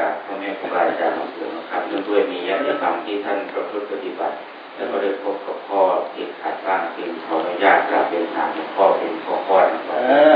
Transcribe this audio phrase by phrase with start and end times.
[0.00, 4.34] กาสพ่อแม่ครูบาอาจารย์ของเสือนะครับเนื่องด้วยมีญาติธรรมที่ท่านประพฤติปฏิบัติ
[4.74, 9.74] แล้วก็ได้พบกับพ่อที่ขาดบ้างเป็นขออนุญาตกราบเรียนถามพ่อเป็นพ่อพ่อน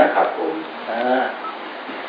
[0.05, 0.53] ะครับผม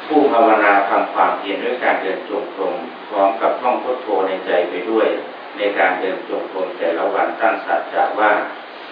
[0.06, 2.75] ผู้ภาวนาทำความเพียรด้วยการเดินจงกรม
[3.09, 5.09] พร้อมกับท่องพุทโธในใจไปด้วย
[5.57, 8.30] ในการเดินจงกรมแต่ละวันตั้งสัจจะว่า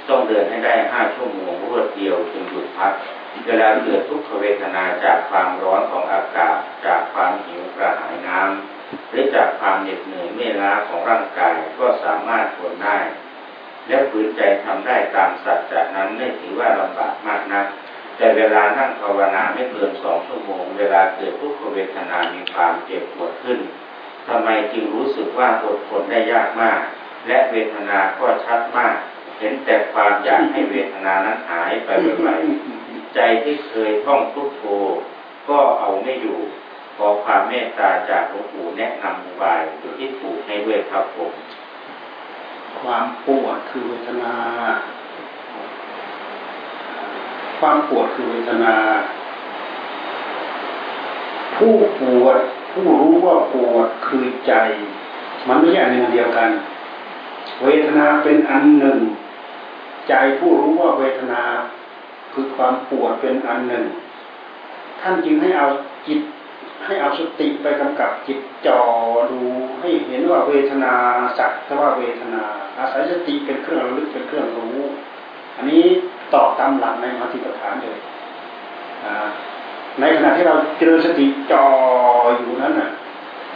[0.08, 2.92] ต้องเดินให้ได้ห้าชั่วโมงรวดเดียวจึงหยุดพัก
[3.46, 6.56] เวลาเกิดทุกขเวทนาจากความร้อนของอากาศ
[6.86, 12.98] จากความหิวกระหายน้ำหรือจากความเหน็ดเหนื่อยเมื่อยล้าของร่างกายก็สามารถทนได้
[13.88, 17.66] และฝืนใจทำได้ตามสัจจะนั้นไม่ถือว่าลำบากมากนัก
[18.16, 23.58] แต่เวลานั่งภาวนาไม่เกินสองชั่วโมง เวลาเกิดทุกขเวทนามีความเจ็บปวดขึ้น
[24.28, 26.80] ทำไมจึงรู้สึกว่าอดทนได้ยากมาก
[27.26, 28.96] และเวทนาก็ชัดมาก
[29.38, 32.83] เห็นแต่ความอยากให้เวทนานั้นหายไปไวๆ
[33.14, 34.62] ใจที่เคยท่องพุทโธ
[35.48, 36.38] ก็เอาไม่อยู่
[36.96, 39.60] ขอความเมตตาจากหลวงปู่แนะนำอุบาย
[39.98, 41.32] ที่ถูกให้ด้วยครับผม
[42.80, 44.34] ความปวดคือเวทนา
[47.58, 48.74] ความปวดคือเวทนา
[51.56, 52.38] ผู้ปวด
[52.72, 54.52] ผู้รู้ว่าปวดคือใจ
[55.48, 56.50] มันไม่ใช่อันหนึ่งเดียวกัน
[57.62, 58.98] เวทนาเป็นอันหนึ่ง
[60.08, 61.42] ใจผู้รู้ว่าเวทนา
[62.34, 63.84] คือความปวดเป็นอันหนึ่ง
[65.00, 65.66] ท่านจึงให้เอา
[66.06, 66.20] จิต
[66.86, 68.80] ให้เอาสติไปกำกับจิตจ่อ
[69.32, 69.40] ดู
[69.80, 70.94] ให้เห็นว่าเวทนา
[71.38, 72.42] สักแต่ว่าเวทนา
[72.78, 74.78] อาศัยสติเป็นเครื่องระลึกเป็นเครื่องรู้
[75.56, 75.82] อันนี้
[76.34, 77.98] ตอบตามหลักในมัธยปฐานเลย
[80.00, 81.66] ในขณะที่เราเจริญสติจ่อ
[82.36, 82.90] อยู่นั้นน่ะ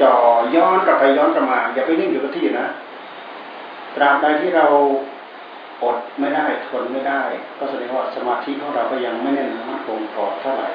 [0.02, 0.14] จ่อ
[0.56, 2.66] ย้อนกลับไปย้อนกลับมา อย่าไปนิ่งอยู่กับที่นะ
[3.96, 4.66] ตราบใดที่เรา
[5.82, 7.22] อดไม่ได้ทนไม่ได้
[7.58, 10.68] ก็แสดงว่าสมาธิของเราก็ยังไม่แน่นมั่นคงพอเท่าไหร่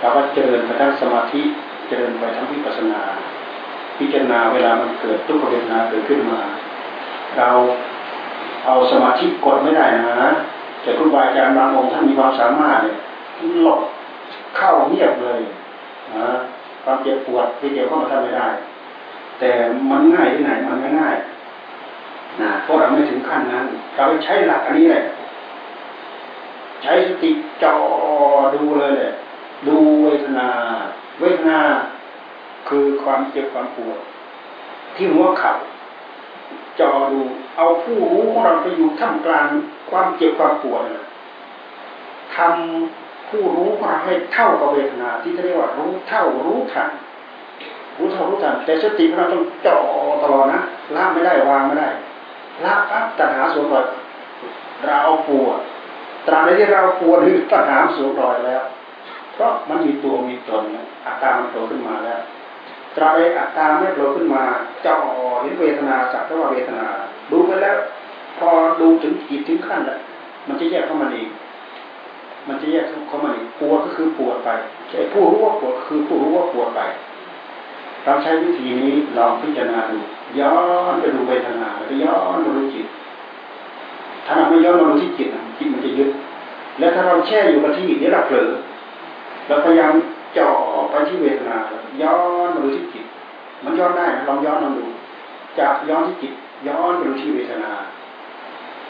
[0.00, 1.42] เราก็เจริญไปทั้งสมาธิ
[1.88, 3.00] เจริญไปทั้งวิปัสสนา
[3.98, 6.40] พิจารณาเวลามันเกิดทุกขเวทนาเกิดขึ้นมา
[7.38, 7.50] เรา
[8.66, 10.32] เอาสมาธิกดไม่ได้นะ
[10.82, 12.96] แต่ครูบาอาจารย์บางองค์ท่านมีความสามารถเนี่ย
[13.60, 13.80] หลบ
[14.56, 15.40] เข้าเงียบเลย
[16.18, 16.30] นะ
[16.84, 18.48] ความเจ็บปวดที่เกี่ยวข้องกับท่านไม่ได้
[19.38, 19.50] แต่
[19.90, 21.16] มันง่ายที่ไหนมันไม่ง่าย
[22.40, 23.66] นะพราะเราไม่ถึงขั้นนั้น
[23.96, 25.04] เราใช้หลักอันนี้แหละ
[26.82, 27.30] ใช้สติ
[27.62, 27.76] จอ
[28.54, 29.12] ดูเลยเลย
[29.68, 30.48] ดูเวทนา
[31.20, 31.60] เวทนา
[32.68, 33.98] คือความเจ็บความปวด
[34.96, 35.52] ที่หัวเข่า
[36.80, 37.20] จอดู
[37.56, 39.46] เอาผู้รู้ของเราไปอยู่ท่ามกลาง
[39.90, 40.82] ความเจ็บความปวด
[42.36, 46.88] ทำผู้รู้ของเราให้เท่ากับเวทนา ที่เรียกว่ารู้เท่ารู้ทัน
[47.96, 49.78] รู้เท่ารู้ทันแต่สติของเราต้องจ่อ
[50.22, 50.60] ตลอดนะ
[50.96, 51.88] ละไม่ได้วางไม่ได้
[52.64, 53.84] ละปั๊บตัณหาสวมรอย
[54.86, 55.58] เราปวด
[56.26, 58.62] ตราบใดที่เราปวดหรือตัณหาสวมรอยแล้ว
[59.34, 60.62] เพราะมันมีตัวมีตน
[61.06, 62.20] อาการมันโผล่ขึ้นมาแล้ว
[62.96, 64.42] ตราบใดอาการไม่โผล่ขึ้นมา
[64.82, 64.96] เจ่อ
[65.40, 66.86] เห็นเวทนาสักแต่ว่าเวทนา
[67.30, 67.76] ดูไปแล้ว
[68.38, 68.48] พอ
[68.80, 69.98] ดูถึงจิตถึงขั้นแล้ว
[70.48, 71.28] มันจะแยกเข้ามาเอง
[72.48, 74.48] มันจะแยกเข้ามาเองปวดก็คือปวดไป
[75.12, 76.80] ผู้รู้ว่าปวดคือผู้รู้ว่าปวดไป
[78.04, 79.98] เราใช้วิธีนี้ลองพิจารณาดู
[80.40, 80.54] ย้อ
[80.90, 82.86] นไปดูเวทนาแล้วก็ย้อนมาดูจิต
[84.24, 86.10] ถ้าเราไม่ย้อนมาดูที่จิตจิตมันจะยึด
[86.78, 88.50] แล้วถ้าเราแช่อยู่กับที่เดี๋ยวเราเผลอ
[89.46, 89.92] เราพยายาม
[90.34, 91.56] เจาะไปที่เวทนา
[92.02, 93.04] ย้อนมาดูที่จิต
[93.64, 94.86] มันย้อนได้ลองย้อนลองดู
[95.58, 96.32] จากย้อนที่จิต
[96.68, 97.72] ย้อนมาดูที่เวทนา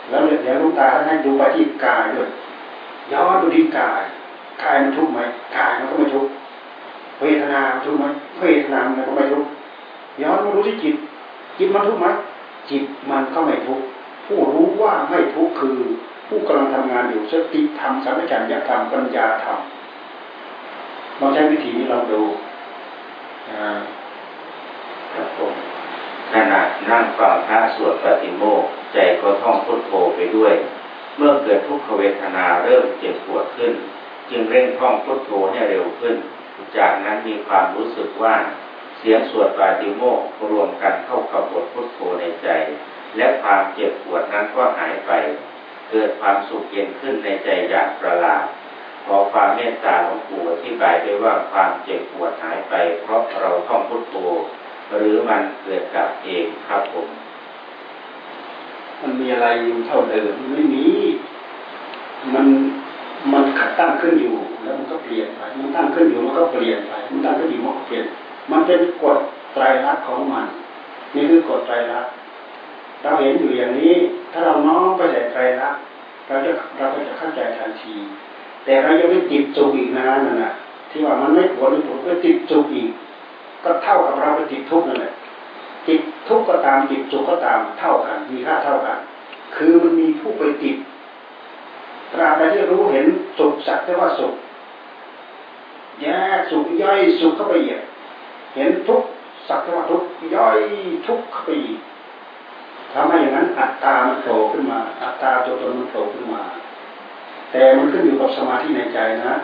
[0.08, 2.30] แล้วเดี๋ยวลุงตาให้ดูไปที่กายด้วย
[3.12, 4.02] ย้อนดูที่กาย
[4.62, 5.20] กายมันทุกข์ไหม
[5.56, 6.30] กายมันก็ไม่ทุกข์
[7.22, 8.04] เวทนาทุกไหม
[8.40, 9.46] เวทนามันก็ไม่ทุก
[10.22, 10.96] ย้อนมาดูที่จิต
[11.58, 12.06] จิตมันทุกไหม
[12.70, 13.80] จิตมันก็ไม่ทุก
[14.26, 15.78] ผู้รู้ว่าไม่ทุกคือ
[16.28, 19.58] ผู้กำลังทำงานอยู่สติธรรมสัมผัสญาธรรมปัญญาธรรม
[21.18, 22.22] ลองใช้วิธีนี้ลองดู
[25.12, 25.52] ครับผม
[26.32, 26.60] ขณะ
[26.90, 30.54] นั่งฟังพระสวดปฏิโมกใจก็ท่องพุทโธไปด้วย
[31.16, 33.72] เมื่อเกิดทุกขเวทนาเริ่มเจ็บปวดขึ้น
[34.30, 36.16] จึงเร่งท่องพุทโธให้เร็วขึ้น
[36.76, 38.36] จากนั้นมีความรู้สึกว่า
[38.98, 40.20] เสียงสวดปาติโมก
[40.50, 42.48] รวมกันเข้ากับบทพุทโธในใจ
[43.16, 45.12] และความเจ็บปวดนั้นก็หายไป
[45.90, 48.44] เกิดความสุขเย็นขึ้นในใจอย่างประหลาด
[49.04, 54.16] ขอความเมตตาของปู่อธิบายด้วยว่าความเจ็บปวดหายไป เพราะเราท่องพุทโธ
[54.96, 57.08] หรือมันเกิดกับเองครับผม
[59.00, 60.88] มันมีอะไรอยู่เท่าเดิมไม่มี
[62.34, 62.46] มัน
[63.32, 63.42] มัน
[63.78, 68.04] ตั้งขึ้นอยู่แล้วมันก็เปลี่ยนไปมันตั้งขึ้นอยู่มันก็เปลี่ยนไปมันตั้งขึ้นอยู่มันก็เปลี่ยน
[68.50, 69.18] มันเป็นกฎ
[69.54, 70.46] ไตรลักษณ์ของมัน
[71.14, 72.12] นี่คือกฎไตรลักษณ์
[73.02, 73.94] เราเห็นอยู่อย่างนี้
[74.32, 75.80] ถ้าเราน้อมไปใส่ไตรลักษณ์
[76.26, 77.94] เราจะเราก็จะเข้าใจทันที
[78.64, 80.52] แต่เรายังไม่ติดจุกอีกนะนั่นน่ะ
[80.90, 82.90] ที่ว่ามันไม่ปวดไม่ปวดก็ติดจุกอีก
[83.64, 85.12] ก็เท่ากับเราไปติดทุกข์นั่นแหละ
[85.86, 88.98] จิตทุกข์ก็ตามจิตสุขก็ตามเท่ากัน มีค่าเท่ากัน
[89.56, 90.76] คือมันมีผู้ไปติด
[92.12, 93.06] ตราบใดที่รู้เห็น
[93.38, 94.34] สุขสักแต่ว่าสุข
[96.02, 96.06] แย
[96.36, 97.80] กสุขย่อยสุขเข้าไปอีก
[98.54, 99.02] เห็นทุก
[99.48, 100.02] สักแต่ว่าทุก
[100.34, 100.56] ย่อย
[101.06, 101.78] ทุกเข้าไปอีก
[102.92, 106.42] ทำให้อย่างนั้นอัตตามันโผล่ขึ้นมา อัตตาตัวตนมันโผล่ขึ้นมา
[107.52, 109.34] แต่มันขึ้นอยู่กับสมาธิในใจนะ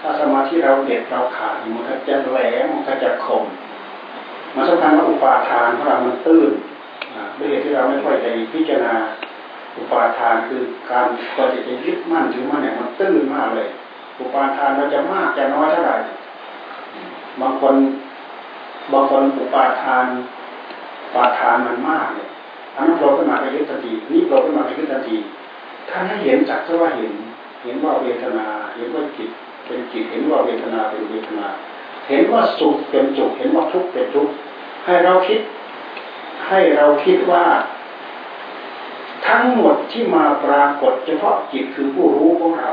[0.00, 3.44] ถ้าสมาธิเราเด็ดเราขาดมันก็จะแหลมมันก็จะคม
[4.54, 6.50] มันสำคัญว่าอุปาทานของเรามันตื้น
[7.38, 8.94] ด้วยเหตุที่เราไม่ค่อยได้พิจารณา
[9.76, 11.06] อุปาทานคือการ
[11.36, 13.68] ก็จะจะยึดมั่นถือมั่นเนี่ยมันตื้นมากเลย
[14.20, 15.96] อุปาทานมันจะมากจะน้อยเท่าไหร่
[17.40, 17.74] บางคน
[18.92, 20.04] บางคนอุปาทาน
[21.14, 22.28] ปาทานมันมากเนี่ย
[22.74, 25.16] อันนั้นโผล่ขึ้นมาก็ยึดทันทีนี่โผล่ขึ้นมาก็ยึดทันที
[25.90, 27.12] ถ้าให้เห็นจักเท่าว่าเห็น
[27.62, 28.46] เห็นว่าเวทนา
[28.76, 29.30] เห็นว่าจิต
[29.66, 31.46] เป็นจิตเห็นว่าเวทนาเป็นเวทนา
[32.08, 34.32] เห็นว่าสุขเป็นสุขเห็นว่าทุกข์เป็นทุกข์
[34.86, 35.40] ให้เราคิด
[36.48, 37.44] ให้เราคิดว่า
[39.26, 42.72] ทั้งหมดที่มาปรากฏเฉพาะจิตคือผู้รู้ของเรา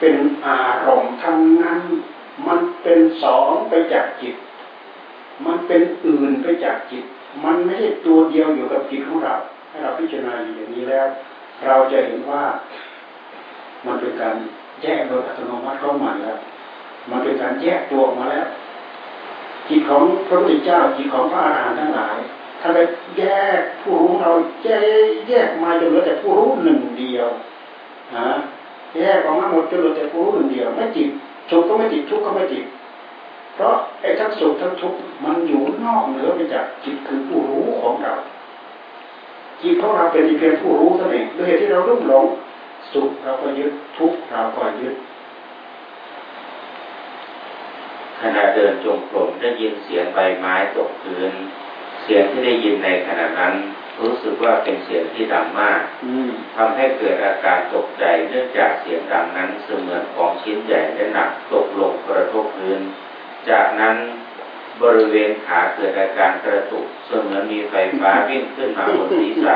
[0.00, 0.14] เป็น
[0.46, 1.80] อารมณ์ทั้งนั้น
[2.46, 4.34] มันเป็นสองไปจากจิต
[5.46, 7.04] มันเป็นอื่นไปจากจิต
[7.44, 9.34] มันไม่ใช่ตัวเดียวอยู่กับจิตของเรา
[9.68, 11.06] ให้เราพิจารณาอย่างนี้แล้ว
[11.66, 12.44] เราจะเห็นว่า
[13.86, 14.34] มันเป็นการ
[14.82, 16.36] แยกโดยอัตโนมัติเข้ามาแล้ว
[17.10, 18.46] มันเป็นการแยกตัวออกมาแล้ว
[19.68, 22.16] จิตของพระพุทธเจ้าจิตของพระอรหันต์ทั้งหลาย
[22.60, 22.78] ถ้าไป
[23.18, 23.22] แย
[23.58, 24.30] กผู้รู้เรา
[24.64, 24.68] แย
[25.04, 27.28] กแยกมาจนเหลือแต่ผู้รู้หนึ่งเดียว
[28.16, 28.28] นะ
[28.96, 31.08] แยกออกมาหมดจนเหลือแต่ผู้รู้หนึ่งเดียว ไม่ติด
[31.50, 32.64] สุขก็ไม่ติดทุกข์ก็ไม่ติด
[33.54, 38.14] เพราะไอ้ทั้งสุขทั้งทุกข์มันอยู่นอกเหนือไปจากจิตคือผู้รู้ของเรา
[39.62, 42.26] จิตของเราเป็นเพียงผู้รู้เท่านั้นด้วยเหตุที่เราลุ่มหลง
[42.92, 44.94] สุขเราก็ยึดทุกข์เราก็ยึด
[48.20, 51.32] ขณะเดินจงกรมได้ยินเสียงใบไม้ตกพื้น
[52.12, 53.54] สียงที่ได้ยินในขณะนั้น
[54.00, 62.78] รู้สึกว่าเป็นเสียงที่ดังมากอืมทำให้เกิดอาการตกใจเนื่องจากเสียงดังนั้นเสมือนของชิ้นใหญ่และหนักตกลงกระทบพื้น
[63.50, 63.94] จากนั้น
[64.82, 69.54] บริเวณขาเกิดอาการกระตุกเสมือนมีไฟฟ้าวิ่งขึ้นมาบนศีรษะ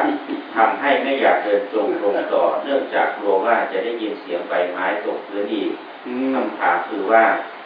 [0.56, 5.73] ทำให้ไม่อยากเดินจงกรมต่อ เนื่องจากกลัวว่าจะได้ยินเสียงใบไม้ตกพื้นอีก
[6.06, 7.25] อืมคำถามคือว่า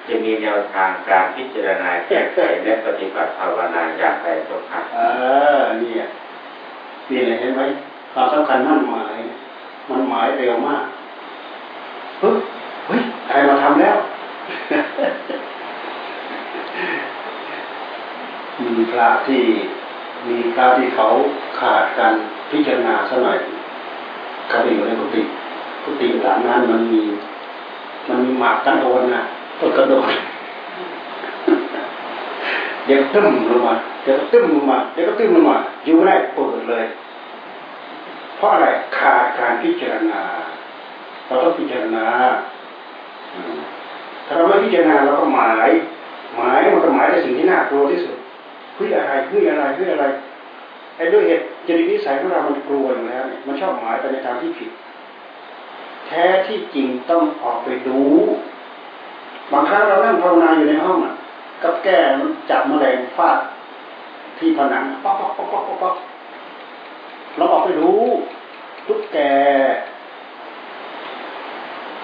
[0.08, 4.98] จะมีแนวทางการพิจารณาแก้ไขและปฏิบัติภาวนาอย่างไรเจ้าค่ะเอ
[5.60, 6.04] อเนี่ย
[7.10, 7.62] นี่เลยเห็นไหม
[8.12, 9.18] ความสำคัญมั่นหมาย
[9.88, 10.84] มันหมายเร็วมาก
[12.20, 12.36] เฮ้ย
[12.86, 13.96] เฮ้ยใครมาทำแล้ว
[18.64, 19.42] มีพระที่
[20.28, 21.06] มีพระที่เขา
[21.58, 22.14] ขาดการ
[22.50, 23.38] พิจารณาสักหน่อย
[24.48, 25.22] เขาไปอยู่ในกุฏิ
[25.84, 27.02] กุฏิหลังนั้นมันมี
[28.08, 29.22] มันมีหมากกันโดนนะ
[29.60, 30.08] ต้นกระโดด
[32.86, 36.84] เดี๋ยวตึ้มลงมาเดี๋ยวก็ตึ้มลงมาเดี๋ยวก็ตึ้มลงมาอยู่ไม่ได้เปิดเลย
[38.36, 38.66] เพราะอะไร
[38.98, 40.20] ขาดการพิจารณา
[41.26, 42.06] เราต้องพิจารณา
[44.26, 45.70] ถ้าเราไม่พิจารณาเราก็หมาย
[46.36, 48.16] หมายมันก็หมายในสิ่งที่น่ากลัวที่สุด
[48.74, 50.04] เฮ้ยอะไรเฮ้ยอะไรเฮ้ยอะไร
[50.96, 54.70] ไอ้ด้วยเหตุจริตนิสัยของเรามันกลัวอยู่แล้วเนี่ยมันชอบหมายไปในทางที่ผิด
[56.06, 58.00] แท้ที่จริงต้องออกไปดู
[59.52, 61.14] บางครั้งเรานั่งภาวนาอยู่ในห้องอะ
[61.62, 61.98] กับแก้
[62.50, 63.38] จับแมลงฟาด
[64.38, 65.94] ที่ผนังป๊อกป๊อกป๊อกป๊อกป๊อก
[67.36, 67.90] เราออกไปดู
[68.86, 69.32] ทุกแก่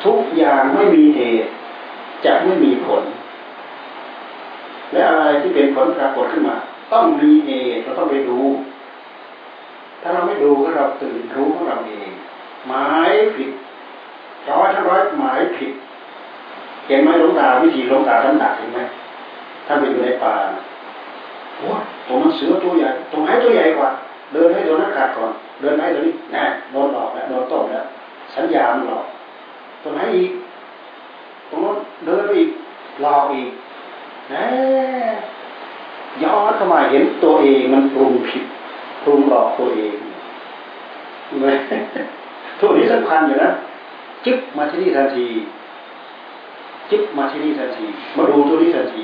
[0.04, 1.50] ทุกอย่างไม่มีเหตุ
[2.24, 3.02] จะไม่มีผล
[4.92, 6.56] และอะไรที่เป็นผลปรากฏขึ้นมา
[6.92, 8.38] ต้องมีเหตุเราต้องไปดู
[10.02, 12.10] ถ้าเราไม่ดูก็เราตื่นรู้ของเราเอง
[12.66, 13.50] หมายผิด
[14.50, 15.70] ร้อยทั้งร้อยหมายผิด
[16.88, 18.80] เห็นไหมหลวงตาวิธีหลวงตาท่านดักเห็นไหม
[19.66, 20.32] ท่านไปอยู่ในป่า
[21.56, 21.68] โอ้
[22.06, 23.88] ตรงนั้นเสือตัวใหญ่ตรงไหนตัวใหญ่กว่า
[24.32, 27.84] เดินให้ตัวนั้นขาดก่อน เดินให้ตัวนี้แน่โดนหลอกแล้วโดนต้มแล้ว
[28.34, 29.04] สัญญาณหลอก
[29.82, 30.30] ตรงไหนอีก
[31.50, 31.76] ตรงนั้น
[32.06, 32.50] เดินไปอีก
[33.02, 33.50] หลอกอีก
[34.28, 34.34] แหม
[36.22, 38.44] ย้อนเข้ามาเห็นตัวเองมันปรุงผิด
[39.04, 39.94] ปรุงหลอกตัวเอง
[41.42, 41.56] เลย
[42.58, 43.50] ทุกนี้สำคัญอยู่นะ
[44.24, 45.26] จึ๊บมาที่นี่ทันที
[46.90, 47.86] จิบมาที่นี่ทันที
[48.16, 49.02] มาดูตัวนี้ทันที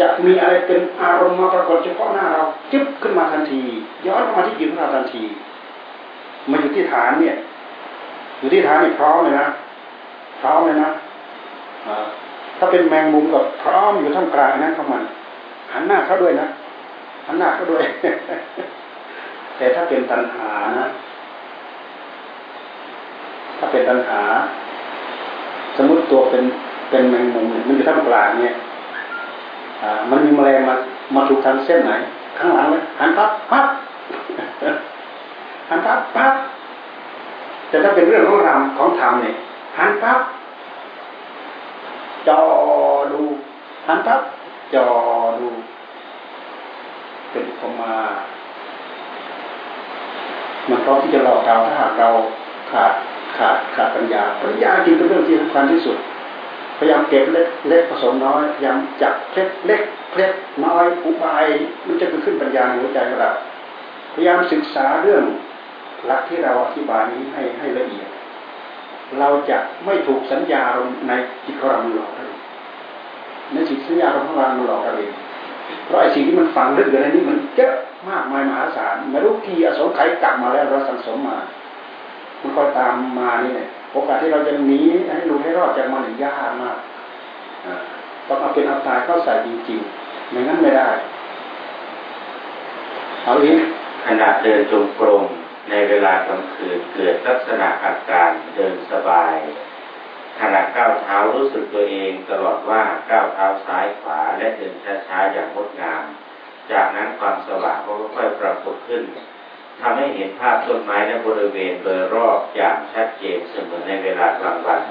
[0.00, 3.60] จะมีอะไรเป็นอารมณ์มาปรากฏเฉพาะหน้าเราจิบขึ้นมาทันที
[4.06, 5.22] ย้อนมาที่จิตของเราทันที
[6.50, 7.36] มาอยู่ที่ฐานเนี่ย
[8.38, 9.46] อยู่ที่ฐานนี่พร้อมเลยนะ
[10.40, 10.90] พร้อมเลยนะ
[12.58, 15.02] ถ้าเป็นแมงมุมก็พร้อมอยู่ท่ามกลางนั้นข้ามัน
[15.72, 16.46] หันหน้าเข้าด้วยนะ
[17.26, 17.84] หันหน้าเข้าด้วย
[19.56, 20.86] แต่ถ้าเป็นตัณหานะ
[23.58, 24.20] ถ้าเป็นตัณหา
[25.78, 26.44] สมมติตัวเป็น
[26.90, 28.54] เป็นแมงมุมมันอยู่ท่ามกลางเนี่ย
[30.10, 30.74] มันมีแมลงมา
[31.14, 31.92] มาถูกทางเส้นไหน
[32.38, 33.66] ข้างหลังเลยหันปั๊บปั๊บ
[35.68, 36.32] หันปั๊บปั๊บ
[37.68, 39.34] แต่ถ้าเป็นเรื่องของรำของธรรมเนี่ย
[39.78, 40.18] หันปั๊บ
[42.28, 42.40] จอ
[43.12, 43.20] ดู
[43.86, 44.20] หันปั๊บ
[44.74, 44.86] จอ
[45.38, 45.48] ดู
[47.30, 47.94] เป็นอุปมา
[50.68, 52.08] มันพร้อมที่จะหลอกเราถ้าหากเรา
[52.70, 52.92] ขาด
[53.38, 55.98] ขาดขาดปัญญา ปัญญาจริงเป็นเรื่องที่สำคัญที่สุด
[56.78, 59.82] พยายามเก็บเล็กเล็กผสมน้อยพยายามจับเล็ดเล็ก
[60.14, 60.32] เล็ด
[60.64, 61.44] น้อยอุบาย
[61.86, 63.30] มันจะเกิดขึ้นปัญญาในหัวใจของเรา
[64.14, 65.24] พยายามศึกษาเรื่อง
[66.06, 68.08] หลักที่เราอธิบายนี้ให้ให้ละเอียด
[69.18, 70.62] เราจะไม่ถูกสัญญา
[71.08, 71.12] ใน
[71.44, 72.26] จิตของเราหลอกเรา
[73.52, 75.12] ในจิตสัญญาของเราหลอกเราเอง
[75.84, 77.74] เพราะไอ้สิ่งที่มันฝังลึกอยู่ในนี้มันเยอะ
[78.08, 81.36] มากมายมหาศาลไม่รู้กี่อสงไขยกลับมาแล้วเราสังสมมา
[82.42, 84.80] มันคอยตามมานี่เนี่ยโอกาสที่เราจะหนี
[85.14, 86.76] ให้รู้ให้รอดจากมันยากมาก
[88.28, 90.88] ต้องเอาเป็นเอาตายเข้าใส่จริงๆไม่งั้นไม่ได้
[93.24, 93.58] เอาอีก
[94.06, 95.24] ขณะเดินจงกรม
[95.70, 99.36] ในเวลากลางคืนเกิดลักษณะอาการเดินสบาย
[100.40, 104.72] ขณะก้าวเท้ารู้สึกตัวเองตลอดว่าก้าวเท้าซ้ายขวาและเดิน
[105.06, 106.02] ช้าๆอย่างงดงาม
[106.72, 109.02] จากนั้นความสว่างก็ค่อยปรากฏขึ้น
[109.80, 114.82] ทำให้เห็นภาพต้นไม้และบริเวณโดยรอบอย่างชัดเจนเสมอในเวลากลางวัน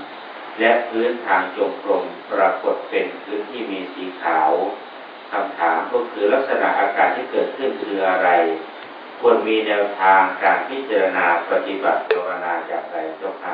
[0.59, 4.51] และพื้นทางจงกรมปรากฏเป็นพื้นที่มีสีขาว
[5.31, 8.29] คำถามก็คือลักษณะอาการที่เกิดขึ้นคืออะไร
[9.19, 13.53] ควรมีแนวทางการพิจารณาปฏิบัติภาวนาอย่างไรเจ้าค่ะ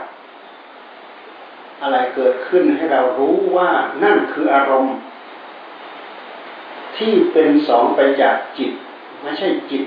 [1.81, 3.69] อะไรเกิดขึ้นให้เรารู้ว่า
[4.03, 4.97] นั่นคืออารมณ์
[6.97, 8.71] ที่เป็นสองไปจากจิต
[9.21, 9.83] ไม่ใช่จิต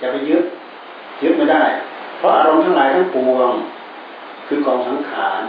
[0.00, 0.44] จะไปยึด
[1.22, 1.64] ยึดไม่ได้
[2.18, 3.50] เพราะอารมณ์ทั้งหลายทั้งปวง
[4.46, 5.42] คือกองสังขาร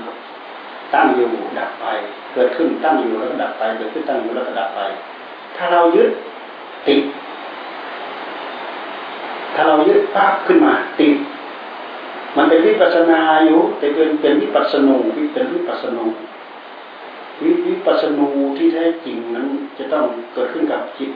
[0.93, 1.29] ตั้งอยู่
[1.59, 1.85] ดับไป
[2.33, 4.79] เกิดขึ้นตั้งอยู่แล้วก็ดับไป เกิดขึ้นตั้งอยู่แล้วก็ดับไป
[5.55, 6.09] ถ้าเรายึด
[6.87, 7.01] ติด
[9.55, 11.15] ถ้าเรายึดปั๊บขึ้นมาติด
[12.37, 14.97] มันเป็นวิปัสนาอยู่แต่เป็นเป็นวิปัสนู
[15.33, 16.05] เป็นวิปัสนู
[17.43, 18.27] วิวิปัสนู
[18.57, 20.03] ที่แท้จริงนั้นจะต้อง
[20.33, 21.11] เกิดขึ้นกับจิต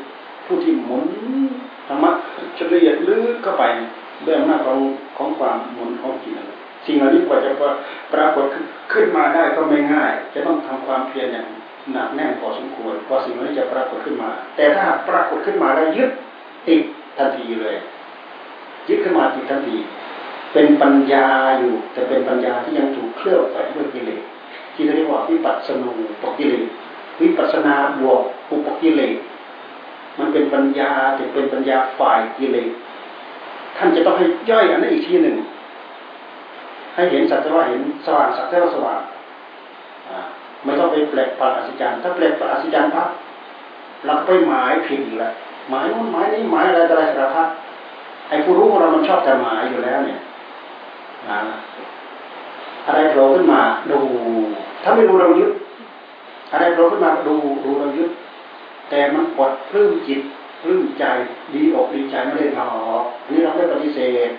[0.45, 1.03] ผู้ที่หมุน
[1.93, 2.11] รรมะ
[2.57, 3.63] จะละเอียดลึกเข้าไป
[4.25, 4.77] ด้วยอำนาจของ
[5.17, 6.33] ของความหมุนของจิต
[6.85, 7.49] สิ่งเหล่านี้กว่าจะ
[8.13, 8.45] ปรากฏ
[8.93, 11.45] ขึ้นมาได้ก็ไม่ง่าย จะต้องทำความเพียรอย่าง
[11.91, 16.09] หนักแน่นพอสมควรกว่าสิ่งเหล่านี้จะปรากฏขึ้นมา แต่ถ้าปรากฏขึ้นมาแล้วยึด
[16.67, 16.81] ติด
[17.17, 17.75] ทันทีเลย
[18.89, 19.75] ยึดขึ้นมาติดทันที
[20.53, 24.21] เป็นปัญญาอยู่แต่เป็นปัญญาที่ยังถูกเคลือบไปด้วยกิเลส
[24.73, 26.67] ที่เรียกว่าวิปัสสนูปกิเลส
[27.21, 28.21] วิปัสนาบวก
[28.51, 29.15] อุปกิเลส
[30.19, 32.71] มันเป็นปัญญาแต่เป็นปัญญาฝ่ายกิเลส
[33.77, 35.35] ท่านจะต้องให้ย่อยอันนั้นอีกทีหนึ่ง
[36.95, 38.99] ให้เห็นสัจธรรมเห็นสว่างสัจธรรมสว่าง
[40.63, 43.07] ไม่ต้องไปแปลกประหลาดสิจารย์ถ้าแปลกประหลาดสิจารย์ปั๊บ
[44.05, 45.33] เราก็ไปหมายผิดอีกแล้ว
[45.69, 47.47] หมายนู้นหมายนี้หมายอะไรอะไรสารพัด
[48.29, 50.19] ไอ้ผู้รู้ของเรามันชอบแต่หมายอยู่แล้วเนี่ย
[52.87, 53.99] อะไรโผล่ขึ้นมาดู
[54.83, 55.51] ถ้าไม่ดูเรายึด
[56.51, 58.09] อะไรโผล่ขึ้นมาดูดูเรายึด
[58.89, 60.21] แต่มันปลดปลื้มจิต
[60.63, 61.05] ปลื้มใจ
[61.53, 62.69] ดีอกดีใจไม่ได้หรอ
[63.01, 64.29] กนี่เราไม่ปฏิเสธ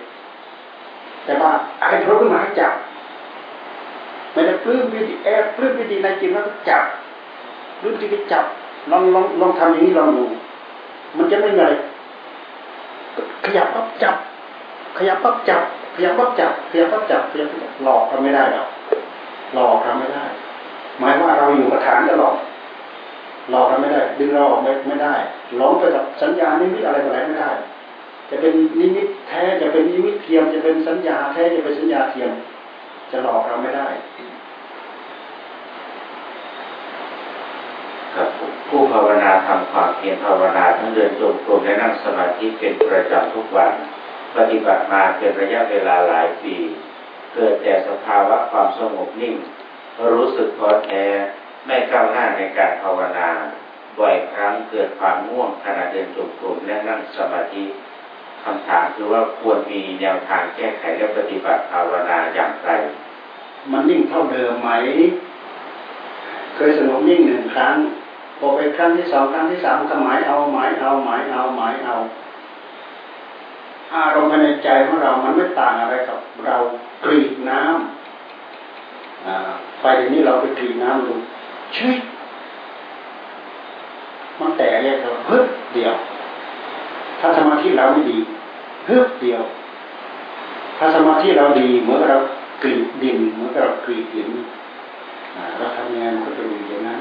[1.24, 2.72] แต่ว่าอะไรโผล่ขึ้นมาให้จับ
[4.32, 6.82] ไม่ได้ปลื้มพิธีแอบปลื้มพิธีในจิตแล้วจับ
[7.80, 8.44] ปลื้มพิธีจับ
[8.90, 10.24] ลองลองลองทำอย่างนี้ลองดู
[11.16, 11.64] มันจะไม่ไง
[13.44, 14.16] ขยับปั๊บจับ
[14.96, 15.62] ขยับปั๊บจับ
[15.94, 17.48] ขยับปั๊บจับขยับปั๊บจับขยับ
[17.84, 18.68] หลอกเราไม่ได้หรอก
[19.54, 20.24] หลอกเราไม่ได้
[20.98, 22.36] หมายว่าเราอยู่กับฐานตลอด
[23.50, 25.14] หลอกเราไม่ได้ ดึงเราออกไม่ได้
[25.56, 27.50] หลงไปกับสัญญานิมิตอะไรอะไรไม่ได้
[28.30, 32.30] จะเป็นนิมิตแท้จะเป็นนิมิตเทียม จะเป็นสัญญาแท้จะเป็นสัญญาเทียม
[33.10, 33.88] จะหลอกเราไม่ได้
[38.14, 38.28] ครับ
[38.68, 43.72] ผู้ภาวนาทำความเพียรภาวนาทั้งเดินจงกรมและนั่งสมาธิเป็นประจำทุกวัน
[44.36, 46.56] ปฏิบัติมาเป็นระยะเวลาหลายปี
[47.34, 49.36] เกิดแต่สภาวะความสงบนิ่ง
[50.14, 51.04] รู้สึกท้อแท้
[51.66, 53.28] ไม่ก้าวหน้าในการภาวนา
[53.98, 57.64] บ่อยครั้งเกิดความง่วงขณะเดินจงกรมและนั่งสมาธิ
[58.42, 62.70] คำถามคือว่าควรมีแนวทางแก้ไขและปฏิบัติภาวนาอย่างไร
[63.70, 64.70] มันนิ่งเท่าเดิมไหม
[66.54, 67.74] เคยสงบนิ่งหนึ่งครั้ง
[68.38, 71.94] พอไปครั้งที่สองครั้งที่สามก็หมายเอาหมายเอาหมายเอาหมายเอา
[73.94, 76.56] อารมณ์ภายในใจของเรา มันไม่ต่างอะไรกับเรา
[77.04, 81.14] กรีดน้ำไปทีนี้เราไปกรีดน้ำดู
[81.74, 82.00] ชีวิต
[84.40, 85.94] มันแตกแยกเราฮึบเดียว
[87.20, 88.18] ถ้าสมาธิเราไม่ดี
[88.88, 89.42] ฮึบเดียว
[90.78, 92.18] ถ้าสมาธิเราดีเหมือนเรา
[92.62, 94.30] กรีดดินเหมือนเรากรีดหิน
[95.58, 97.00] เราทำงานก็จะดีอย่างนั้น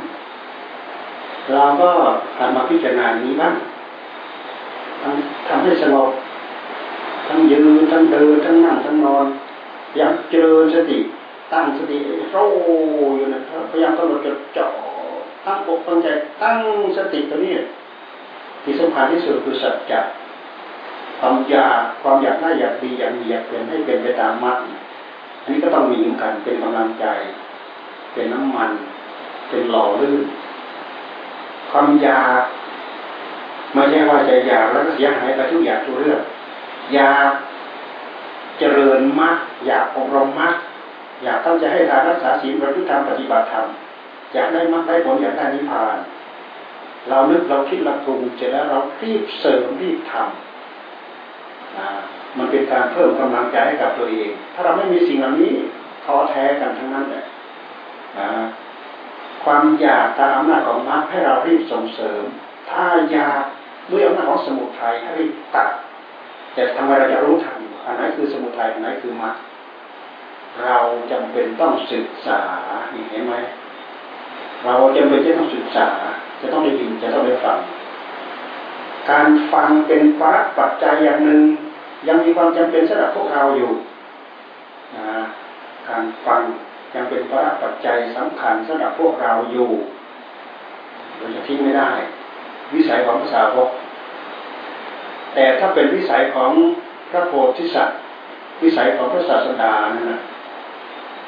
[1.53, 1.89] เราก็
[2.37, 3.53] หันมาพิจารณานี้บ้าง
[5.47, 6.09] ทำให้สงบ
[7.27, 9.25] ทั้งยืนทั้งเดินทั้งนั่งทั้งนอน
[9.91, 10.99] พยายามเจริญสติ
[11.53, 11.97] ตั้งสติ
[12.31, 12.37] โร
[13.17, 13.39] อยู่นะ
[13.71, 14.67] พยายามกำหนดจดจ่อ
[15.45, 16.07] ตั้งอกตั้งใจ
[16.43, 16.57] ตั้ง
[16.97, 17.53] สติตัวนี้
[18.63, 19.99] ที่สำคัญที่สุดคือสัจจะ
[21.19, 24.57] ความอยากความอยากได้อยากดีอยากมีอยากเป็นให้เป็นไปตามมรรค
[25.41, 27.05] อันนี้ก็ต้องมีเหมือนกันเป็นกำลังใจ
[28.13, 28.69] เป็นน้ำมัน
[29.49, 30.23] เป็นหล่อลื่น
[31.71, 32.41] ความอยาก
[33.73, 36.19] ไม่ใช่ว่าจะอยากแล้วก็เสียหายไปทุกอย่างทุกเรื่อง
[36.93, 37.31] อยาก
[38.59, 40.53] เจริญมรรคอยากอบรมมรรค
[41.23, 43.67] อยากตั้งใจให้ทานรักษาศีลประพฤติธรรมปฏิบัติธรรม
[44.33, 45.97] อยากได้มรรคได้ผลอยากได้นิพพาน
[47.09, 55.51] เรานึกเราคิดเราปรุงเสร็จแล้วเรารีบเสริมรีบทำมันเป็นการเพิ่มกำลังใจให้กับตัวเอง ถ้าเราไม่มีสิ่งเหล่านี้
[56.03, 57.25] ท้อแท้กันทั้งนั้นเลย
[59.43, 62.23] ความอยากตามอำนาจของมรรคให้เรารีบส่งเสริม
[62.69, 63.43] ถ้าอยาก
[63.91, 65.69] ด้วยอำนาจของสมุทัยให้รีบตัด
[66.53, 69.35] แต่ทำไมเราจะรู้ทันอันไหนคือสมุทัยอันไหนคือมรรค
[70.61, 70.77] เรา
[71.11, 72.39] จำเป็นต้องศึกษา
[73.11, 73.33] เห็นไหม
[74.65, 75.87] เราจำเป็นจะต้องศึกษา
[76.41, 77.59] จะต้องได้ยินจะต้องได้ฟัง
[79.09, 81.41] การฟังเป็นพระปัจจัยอย่างหนึ่ง
[82.07, 83.71] ยังมีความจำเป็นสำหรับพวกเราอยู่
[85.89, 86.41] การฟัง
[86.93, 89.69] ยังเป็นพระปัจจัยสำคัญสำหรับพวกเราอยู่
[91.17, 91.91] เราจะทิ้งไม่ได้
[92.73, 93.69] วิสัยของภาษาวก
[95.33, 96.51] แต่ถ้าเป็นวิสัยของ
[97.09, 97.97] พระโพธิสัตว์
[98.63, 100.21] วิสัยของพระศาสดานั่นนะ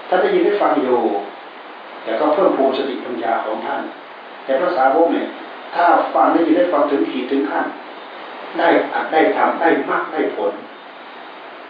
[0.10, 1.00] ท่านได้ยินได้ฟังอยู่
[2.04, 3.82] แต่ก็เพิ่มภูมิสติปัญญาของท่าน
[4.46, 5.28] แต่พระสาวกเนี่ย
[5.76, 7.66] ถ้าฟังได้ยินได้ฟังถึงขีดถึงขั้น
[8.60, 10.52] ได้อัดได้ทำได้มากได้ผล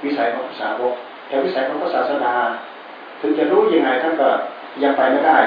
[0.04, 0.94] วิสัยของพระสาวก
[1.28, 2.36] แต่วิสัยของพระศาสดา
[3.22, 4.28] ถึงจะรู้ยังไงท่านก็
[4.84, 5.38] ยังไปไม่ได้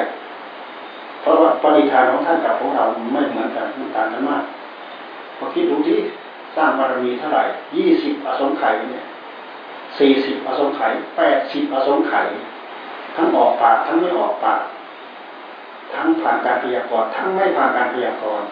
[1.21, 4.42] เพราะว่าปณิธานของท่านกับของเราไม่เหมือนกันมันต่างกันมาก
[5.37, 5.99] พอคิดดูที่
[6.57, 7.42] สร้างบารมีเท่าไหร่
[7.77, 9.05] ยี่สิบอสงไขยเนี่ย
[9.98, 12.27] สี่สิบอสงไขยแปดสิบอสงไขย
[13.18, 14.61] ทั้งออกปากทั้งไม่ออกปาก
[15.94, 18.48] ทั้งผ่านการพยากรณ์ทั้งไม่ผ่านการพยากรณ์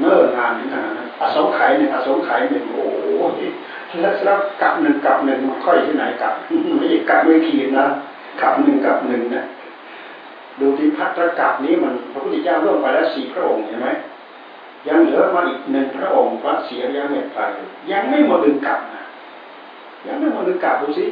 [0.00, 2.86] เนิ่นนานถึงขนาดนั้นอสงไขยหนึ่งอสงไขยหนึ่งโอ้
[3.30, 3.32] ย
[4.00, 6.32] แล้วแล้วกับหนึ่งกับหนึ่งมันค่อยที่ไหนกับ
[6.76, 7.86] ไม่ใช่กับไม่ขีดนะ
[8.40, 9.44] กับหนึ่งกับหนึ่งนะ
[10.60, 13.88] ดูที่พัฒกับนี้มันพระพุทธเจ้าร่วมไปแล้วสี่พระองค์เห็นไหม
[14.88, 17.42] ยังเหลือมาอีกหนึ่งพระองค์พระเสียยังเมตไตร
[17.90, 19.04] ยังไม่หมดดึงกลับนะ
[20.06, 21.04] ยังไม่หมดดึงกลับดูสิ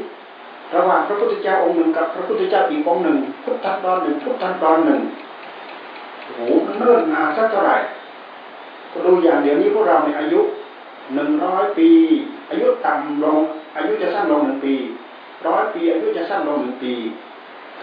[0.76, 5.00] ระหว่างพระพุทธเจ้าองค์หนึ่งกับพระพุทธเจ้าอีกองค์หนึ่ง พุทธัตอนหนึ่งพุทธัตอนหนึ่ง
[6.24, 7.76] โอ้โหมันเนิ่นนานสักเท่าไหร่
[8.92, 10.40] ก็ดูอย่างเดี๋ยวนี้พวกเราในอายุ
[11.14, 11.90] หนึ่งร้อยปี
[12.50, 13.40] อายุต่ำลง
[13.76, 14.74] อายุจะสั้นลงหนึ่งปี
[15.46, 16.94] ร้อยปีอายุจะสั้นลงหนึ่งปี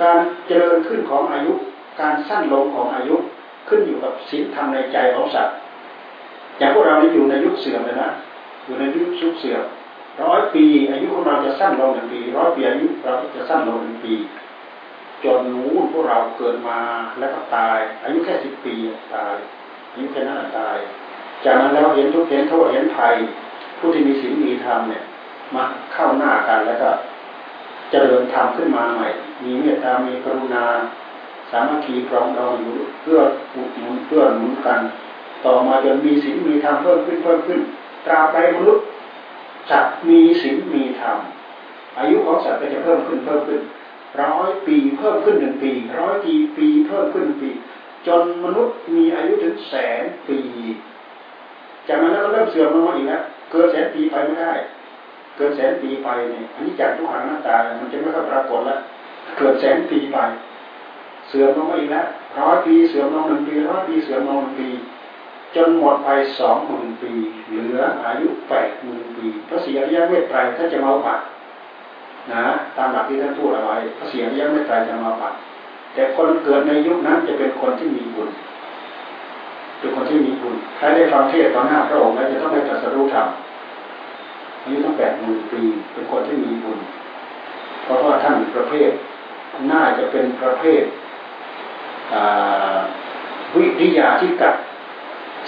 [0.02, 1.52] การเจริญขึ้นของอายุ
[2.02, 3.16] การสั้นลงของอายุ
[3.68, 5.56] ขึ้นอยู่กับศีลธรรมในใจของสัตว์
[6.58, 8.10] อย่างพวกเรานี่อยู่ในยุคเสื่อมเลยนะ
[8.66, 9.64] อยู่ในยุคชุกเสื่อม
[10.24, 14.14] ร้อยปี อายุของเราจะสั้นลงหนึ่งปีร้อยปีอายุเราจะสั้นลงหนึ่งปี
[15.24, 16.80] จนนู้นพวกเราเกิดมา
[17.20, 18.76] แล้วก็ตาย อายุแค่สิบปี
[19.16, 19.36] ตาย
[19.92, 20.78] อายุแค่นั้นตาย
[21.46, 23.14] จากนั้นแล้วเห็นทุกเห็นโทษเห็นภัย
[23.80, 25.04] ผู้ที่มีศีลมีธรรมเนี่ย
[25.56, 26.90] มาเข้าหน้ากันแล้วก็
[27.92, 29.08] เจริญธรรมขึ้นมาใหม่
[29.44, 30.66] มีเมตตา มีกรุณา
[31.50, 33.20] สามัคคีปรองดองอยู่เพื่อ
[33.56, 34.80] อุดหนุนเพื่อหนุนกัน
[35.46, 37.60] ต่อมาจนมีศีลมีธรรมเพิ่มขึ้นเพิ่มขึ้น
[38.06, 38.84] ตราบใดมนุษย์
[39.70, 41.18] สัตว์มีศีลมีธรรม
[42.00, 43.60] อายุของสัตว์ก็จะเพิ่มขึ้นเพิ่มขึ้น
[44.24, 47.50] ร้อยปีเพิ่มขึ้นหนึ่งปีร้อยปีปีเพิ่มขึ้นปี
[48.08, 50.40] จนมนุษย์มีอายุถึงแสนปี
[51.88, 54.52] จากนั้นก็เริ่มเสื่อมลงมาอีกแล้วเกินแสนปีไปไม่ได้
[55.36, 58.78] เกินแสนปีไปเนี่ยอันนี้จากทุกขังหน้าตามันจะไม่ค่อยปรากฏแล้ว
[59.38, 60.18] เกิดแสนปีไป
[61.28, 62.06] เสื่อมลงมาอีกแล้ว
[62.40, 64.68] ร้อยปีเสื่อมลงหนึ่งปีร้อยปีเสื่อมลงหนึ่งปี
[65.56, 67.12] จนหมดไปสองหมื่นปี
[67.50, 71.20] เหลืออายุแปดหมื่นปี พระศรีอริยเมตไตรถ้าจะมาปัด
[72.34, 72.46] นะ
[72.78, 75.34] ตามหลักที่ท่านพูดเอาไว้พระศรีอริยเมตไตรจะมาปัด
[75.94, 78.30] แต่คนเกิดในยุคนั้นจะเป็นคนที่มีบุญ
[79.80, 83.26] เป็นคนที่มีบุญใครได้ฟังเทศตอนหน้าพระองค์แล้วจะต้องได้ตรัสรู้ธรรม
[84.64, 85.62] อายุตั้งแปดหมื่นปี
[85.94, 86.78] เป็นคนที่มีบุญ
[87.84, 88.90] เพราะว่าท่านประเภท
[89.72, 90.82] น่าจะเป็นประเภท
[93.56, 94.54] วิทยาที่กัด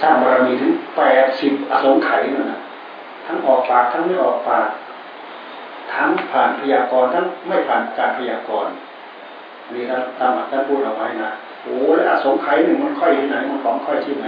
[0.00, 2.60] สร้างบารมีถึงแปดสิบอสงไขยนั่นนะ
[3.26, 4.68] ทั้งออกปากทั้งไม่ออกปาก
[5.94, 8.72] ทั้งผ่านพยากรณ์ทั้งไม่ผ่านการพยากรณ์
[9.74, 11.28] นี่ท่านตามท่านพูดเอาไว้นะ
[11.64, 14.24] โอ้แล้วอสงไขยหนึ่งมันค่อยที่ไหนมันของค่อยที่ไหน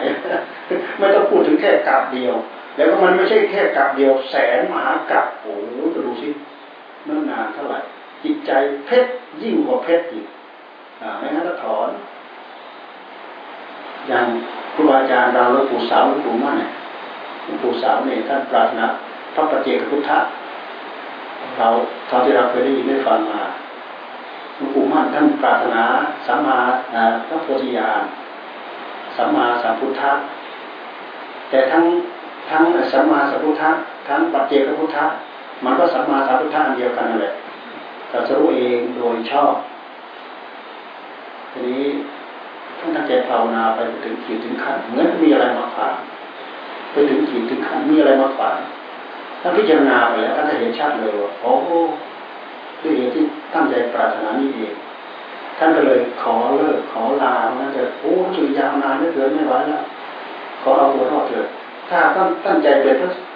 [0.98, 2.32] ไม่ต้องพูดถึงแค่กาบเดียว
[2.76, 5.54] แล้วก็มันไม่ใช่แค่กาบเดียว แสนมหากาบโอ้
[5.92, 6.28] จะดูสิ
[7.08, 7.78] นื่นานเท่าไหร่
[8.24, 8.50] จิตใจ
[8.84, 9.08] เพชร
[9.42, 10.24] ยิ่งกว่าเพชรอีก
[11.02, 11.88] อ่าไม่งั้นก็ถอน
[14.08, 14.24] อย่าง
[14.74, 16.56] ครูบาอาจารย์เราหลวงปู่สาวหลวงปู่มั่น
[17.44, 18.86] หลวงปู่สาวเนี่ยท่านปรารถนา
[19.34, 20.18] พระปฏิเจกพุทธะ
[21.56, 21.68] เรา
[22.08, 23.42] เท่าที่เราเคยได้ยินได้ฟังมา
[24.56, 25.84] หลวงปู่มั่นท่านปรารถนา
[26.26, 26.58] สัมมา
[27.28, 28.02] พระโพธิญาณ
[29.16, 30.12] สัมมาสัมพุทธะ
[31.50, 31.84] แต่ทั้ง
[32.50, 33.70] ทั้งสัมมาสัมพุทธะ
[34.08, 35.06] ทั้งปัจเจกพุทธะ
[35.64, 37.34] มันก็สัมมาสัมพุทธะอันเดียวกันนั่นแหละ
[38.08, 39.52] แต่จะรู้เองโดยชอบ
[41.52, 41.84] ทีนี้
[42.80, 45.94] ตั้งใจภาวนาไปถึงขีดถึงขั้นเหมือนมีอะไรมาผ่าน
[46.92, 48.58] ไปถึงขีดถึงขั้นมีอะไรมาผ่าน
[49.40, 51.52] ถ้าพิจารณาไปแล้วท่านจะเห็นชัดเลยว่าโอ้
[52.82, 54.74] ด้วยเหตุที่ตั้งใจปรารถนานี่เอง
[55.58, 59.82] ท่านก็เลยขอเลิกขอลานั่นเถอะโอ้สุยาวนานไม่เกินไม่ไหวแล้ว
[60.62, 61.46] ขอเอาตัวรอดเถอะ
[61.88, 62.94] ถ้าตั้งตั้งใจเป็น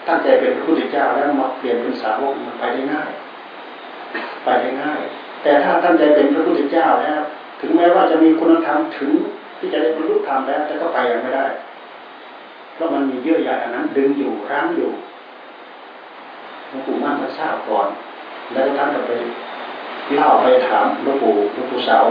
[0.09, 3.11] ตั้งใจเป็นพระพุทธเจ้าแล้วมาเปลี่ยนเป็นสาวกมันไปได้ง่าย
[4.44, 5.00] ไปได้ง่าย
[5.42, 7.20] แต่ถ้าตั้งใจเป็นพระพุทธเจ้าแล้ว
[7.64, 9.11] ถึงแม้ว่าจะมีคุณธรรมถึง
[9.59, 11.44] ที่จะได้บรรลุธรรมแล้ว แต่ก็ไปยังไม่ได้
[12.74, 14.90] เพราะมันมีเยื่อใยอันนั้นดึงอยู่รั้งอยู่
[16.68, 17.87] หลวงปู่มั่นท่าทราบก่อน
[18.53, 19.11] แล้วท่านก็ไป
[20.14, 22.05] เล่าไปถามหลวงปู่หลวงปู่สาว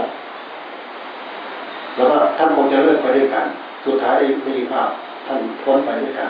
[1.95, 3.45] แล้วก็ท่านคงจะเลิกไปด้วยกัน
[3.85, 4.83] สุดท้ายได้ยินว่า
[5.25, 6.29] ท่านพ้นไปด้วยกัน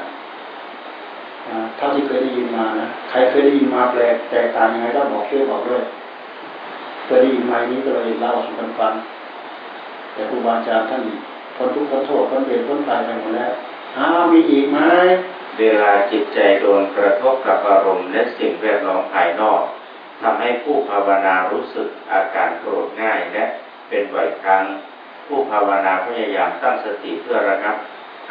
[1.77, 5.81] เท่าที่เคยได้ยินมานะ ใครเคยได้ยินมาแปลกแตกต่างยังไงก็บอกช่วยบอกด้วย
[7.05, 8.93] เคยได้ยินมานี้ก็เลยเล่าสู่กันฟัง
[10.13, 11.03] แต่ครูบาอาจารย์ท่าน
[11.55, 13.51] พ้นทุกข์พ้นโทษพ้นเวรพ้นตายไปหมดแล้ว
[13.97, 14.79] อ้ามีอีกไหม
[15.59, 19.61] เวลาจิตใจโดนกระทบกับอารมณ์และสิ่งแวดล้อมภายนอก
[20.21, 23.43] ทำให้ผู้ภาวนารู้สึกอาการโกรธง่ายและ
[23.89, 24.63] เป็นบ่อยครั้ง
[25.27, 27.75] ผู้ภาวนาพยายามตั้งสติเพื่อระงับ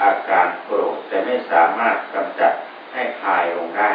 [0.03, 2.53] อาการโกรธแต่ไม่สามารถกำจัด
[2.93, 3.91] ให้คลายลงได้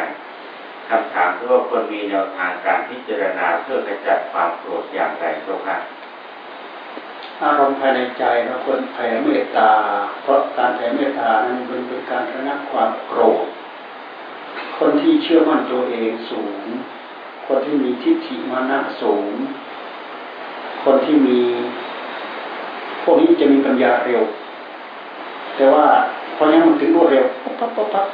[0.88, 5.76] คำถามคือว่าควรมีแนวทางการพิจารณาเพื่อกระจัดความโกรธอย่างไรเจ้าค่ะ
[7.42, 9.70] อารมณ์ภายในใจเราควรแผ่เมตตา
[10.22, 13.46] เพราะการแผ่เมตตานั้นเป็นเป็นการระงับความโกรธ
[14.78, 16.58] คนที่เชื่อมั่นตัวเองสูง
[17.46, 19.28] คนที่มีทิฏฐิมานะสูง
[20.84, 21.40] คนที่มี
[23.02, 24.22] พวกนี้จะมีปัญญาเร็ว
[25.56, 25.86] แต่ว่า
[26.36, 28.06] พอยังมันถึงรวดเร็วปั๊บปั๊บปั๊บ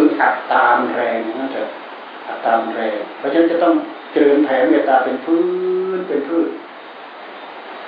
[0.00, 1.68] คืออัตตามแรงนั่นเถอะ
[2.28, 3.74] อัตตามแรง เพราะฉะนั้นจะต้อง
[4.12, 5.40] เจริญแผ่เมตตาเป็นพื้
[5.96, 6.48] นเป็นพืช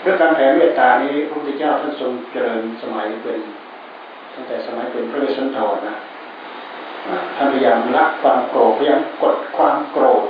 [0.02, 3.38] เรื่องการแผ่เมตตานี้พระพุทธเจ้าท่านทรงเจริญสมัยเป็น
[4.34, 5.96] ตั้งแต่สมัยเป็นพระเวสสันดรนะ
[7.36, 10.24] ท่านพยายามละความโกรธพยายามกดความโกรธ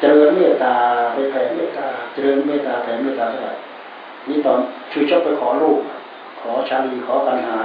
[0.00, 0.74] เจริญเมตตา
[1.12, 3.54] ไปแผ่เมตตา เจริญเมตตาแผ่เมตตาเท่าไหร่
[4.28, 4.58] นี่ตอน
[4.92, 5.80] ชูชกไปขอลูก
[6.40, 7.58] ขอชาลีขอปัญหา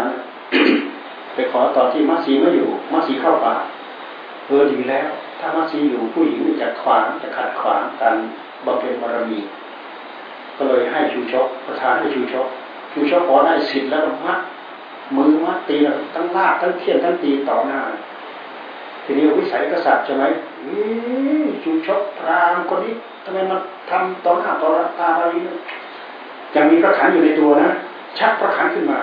[1.36, 3.56] ไปขอตอนที่มัสีไม่อยู่ มัสีเข้าป่า
[4.48, 8.16] เออดีแล้ว ถ้ามัสีอยู่ผู้หญิงจะขวางจะขัดขวางการ
[8.66, 9.40] บำเพ็ญบารมี
[10.58, 12.48] ก็เลยให้ชูชกประธานให้ชูชก
[12.92, 14.40] ชูชกขอได้สิทธิ์แล้วมัด
[15.16, 17.80] มือมัดตีแล้วทั้งลากทั้งเขี่ยนทั้งตีต่อหน้า
[19.04, 20.24] ทีนี้วิสัยกษัตริย์ใช่ไหม
[21.64, 22.94] ชูชกพรามคนนี้
[23.24, 24.68] ทำไมมันทำต่อหน้าต่อ
[25.00, 25.44] ตาอะไรนี่
[26.56, 27.70] ยังมีพระขันอยู่ในตัวนะ
[28.20, 29.00] ชักพระขันขึ้นมา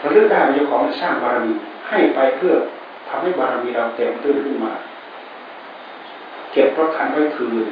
[0.00, 1.52] เราเลือกได้เจ้าของสร้างบารมี
[1.88, 2.54] ให้ไปเพื่อ
[3.08, 4.72] ทำให้บารมีเราเต็มตื้นขึ้นมา
[6.52, 7.66] เก็บพระขันไว้คืน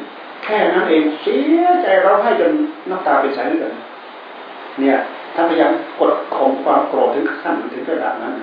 [0.44, 2.52] แค่นั้นเองเสียใจเราให้จน
[2.90, 3.72] น้ำตาเป็นสายเลือด
[4.80, 4.96] เนี่ย
[5.34, 8.34] ถ้าพยายามกดข่มความโกรธถึงขั้นถึงระดับนั้น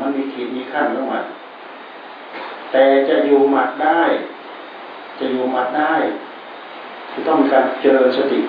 [0.00, 1.24] มันมีขีดมีขั้นของมัน
[2.72, 4.02] แต่จะอยู่หมัดได้
[5.18, 5.94] จะอยู่หมัดได้
[7.12, 8.40] จะต้องมีการเจริญสติ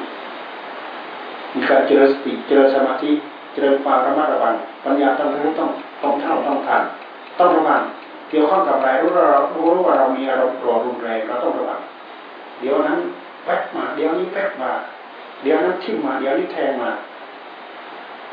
[1.56, 3.12] มีการเจริญสติเจริญสมาธิ
[3.58, 5.70] จริญความระมัดระวังปัญญาต้องรู้ต้อง
[6.04, 6.82] ต้องเท่าต้องทัน
[7.40, 7.80] ต้องระวัง
[8.30, 11.80] เกี่ยวข้องกับอะไรรู้ว่าเรารู้ว่าเรามีอารมณ์โกรธรุนแรงเราต้องระวัง
[12.60, 13.00] เดี๋ยวนั้น
[13.46, 14.72] แวบมาเดี๋ยวนี้แวบมา
[15.44, 16.90] เดี๋ยวนั้นทิ่มมาเดี๋ยวนี้แทงมา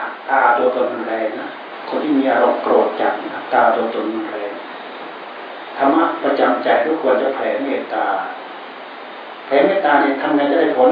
[0.01, 1.49] อัตตาตัวตนรุนแรงนะ
[1.89, 4.51] คนที่มีอารมณ์โกรธจัดอัตตาตัวตนรุนแรง
[5.77, 8.07] ธรรมะประจำใจทุกควรจะแผ่เมตตา
[9.47, 10.91] แผ่เมตตาเนี่ยทำไงจะได้ผล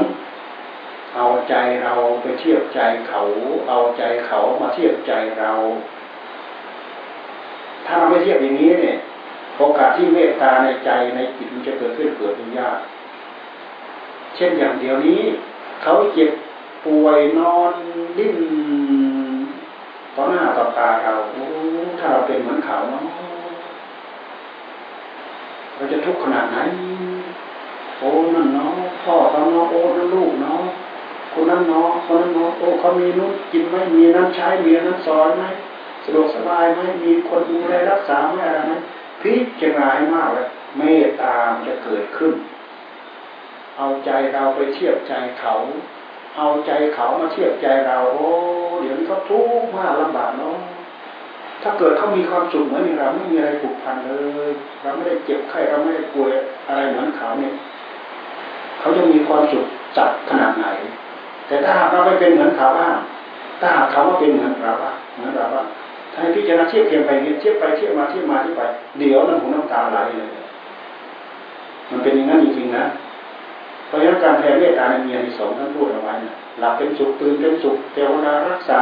[1.49, 3.23] ใจเราไปเทียบใจเขา
[3.69, 5.53] เอาใจเขามาเทียบใจเรา
[7.87, 8.99] ถ้าเราไม่เทียบอย่างนี้เนี่ย
[9.57, 12.79] โอกาสที่เมตตาในใจในจิตมันจะเกิดขึ้นเกิดเป็นยาก
[14.37, 15.23] เช่นอย่างเดียวนี้
[15.83, 16.31] เขาเจ็บ
[16.85, 17.73] ป่วยนอน
[18.19, 18.39] ดิ้น
[20.15, 21.45] ต่อหน้าต่อตาเราโอ้
[21.99, 23.05] ถ้าเราเป็นเหมือนเขาเนาะ
[25.75, 26.59] เราจะทุกข์ขนาดไหน
[27.99, 28.73] โอ้นั่นเนาะ
[29.05, 30.63] พ่อเขาเนาะโอ้นั่นลูกเนาะ
[31.33, 35.45] คนนั้นเนาะคนนั้นเนาะโอ้เขามีนู้นกินไหมมีน้ำใช้มีน้ำซอยไหม
[36.05, 38.73] สะดวกสบายไหมมีคนดูแลรักษาไหมอะไรไหม
[39.23, 42.35] พิจารณาให้มากเลยเมตตามจะเกิดขึ้น
[43.77, 45.55] เอาใจเราไปเทียบใจเขา
[46.37, 48.29] เอาใจเขามาเทียบใจเรา โอ้
[48.81, 50.57] เดี๋ยวนี้เขาทุกข์มากลำบากเนาะ
[51.62, 54.12] ถ้าเกิดเขามีความสุขเหมือนเราไม่มีอะไรผูกพันเล
[54.49, 54.51] ย
[54.83, 56.31] เราไม่ได้เจ็บไข้เราไม่ได้ป่วย
[56.68, 57.55] อะไรเหมือนเขาเนี่ย
[58.81, 59.66] เขาจะมีความสุข
[59.97, 60.66] จัดขนาดไหน
[61.47, 62.97] แต่ถ้าเราไม่เป็นเหมือนเขาบ้าง
[63.61, 65.67] ถ้าเขาว่าเป็นเหมือนเราบ้างเหมือนเราบ้าง
[66.13, 68.63] ถ้าพิจารณาเทียบเทียมไปเทียบไปเทียบมาเทียบมาเทียบไป
[68.99, 70.29] เดี๋ยวน้ำหูน้ำตาไหลเลย
[71.91, 72.85] มันเป็นอย่างนั้นจริงๆนะ
[73.87, 78.81] เพราะฉะนั้นการแผ่เมตตาในเมีอนิสงท่านพูดเอาไว้นะหลับเป็นสุขตื่นเป็นสุขเทวดารักษา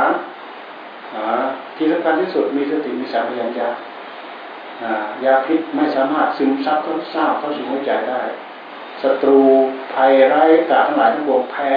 [1.76, 3.68] ที่สำคัญที่สุดมีสติมีสัมผัสญา
[5.24, 8.22] ยาพิษไม่สามารถซึมซับเข้าเศร้าเข้าสู่หัวใจได้
[9.02, 9.38] ศัตรู
[9.94, 11.72] ภัยร้ายกาทั้งหลายทั้งปวงแพ้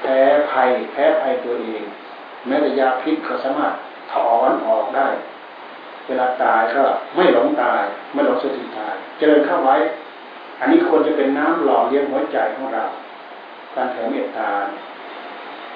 [0.00, 0.18] แพ้
[0.50, 1.82] ภัย แพ้ภัยตัวเอง
[2.46, 3.72] แม้แต่ยาพิษเขาสามารถ
[4.12, 5.06] ถอนออกได้
[6.06, 6.82] เวลาตายก็
[7.16, 9.76] ไม่หลงตาย ไม่หลงสติตาย เจริญเข้าไว้
[10.60, 12.84] อันนี้ควรจะเป็นน้ำหล่อเลี้ยงหัวใจของเรา
[13.74, 14.50] การแผ่เมตตา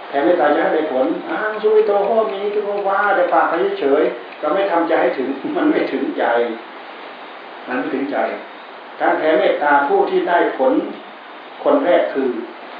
[0.08, 3.46] แผ่เมตตาจะได้ผลอ้างสุวิโตโหมีทุกว่าแต่ปาก
[3.78, 6.24] เฉยๆก็ไม่ทำใจให้ถึงมันไม่ถึงใจ
[7.68, 8.16] มันไม่ถึงใจ
[9.00, 10.72] การแผ่เมตตาผู้ที่ได้ผล
[11.64, 12.30] คนแรกคือ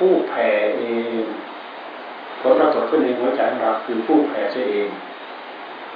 [0.03, 0.83] ผู้แผ่เอ
[1.23, 1.25] ง
[2.41, 4.89] ผลปรากฏขึ้นในหัวใจของเราคือผู้แผ่เสียเอง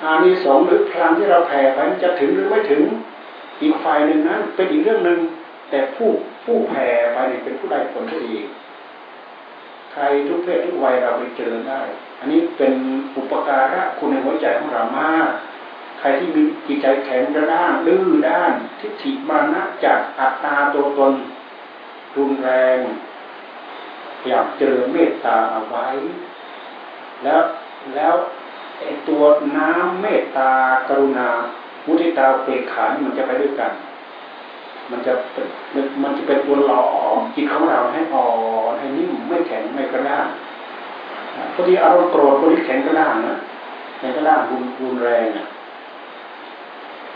[0.02, 2.82] อานิสงส์หรือพลังที่เราแผ่ไปจะถึงหรือไม่ถึง
[3.62, 5.20] อีกฝ่ายหนึ่งนั้นเป็นอีกเรื่องหนึ่ง
[5.70, 6.08] แต่ผู้
[6.44, 8.36] ผู้แผ่ไปเนี่ยเป็นผู้ได้ผลที่ดี
[9.92, 11.80] ใครทุกเพศทุกวัยเราไปเจอได้
[12.20, 12.74] อันนี้เป็น
[13.16, 15.30] อุปการะคุณในหัวใจของเรามาก
[15.98, 21.12] ใครที่มีจิตใจแข็งกระด้างดื้อด้าน ทิฏฐิมานะจากอัตตาตัวตน
[22.16, 22.78] รุนแรง
[24.26, 25.86] พยายามเจริญเมตตาเอาไว้
[27.24, 27.40] แล้ว
[27.94, 28.14] แล้ว
[28.80, 29.22] ไอตัว
[29.56, 30.50] น้ำเมตตา
[30.88, 31.28] กรุณา
[31.86, 33.70] มุทิตาเปกขานี่มันจะไปด้วยกัน
[34.90, 35.12] มันจะ
[36.02, 36.84] มันจะเป็นตัวหล่อ
[37.34, 38.28] จิตของเราให้อ่อ
[38.70, 40.26] นให้นิ่มไม่แข็งไม่กระด้าง
[41.54, 43.36] พอดีอารมณ์โกรธคนที่แข็งกระด้างนะ
[43.98, 45.46] แข็งกระด้างรุนรุนแรงอะ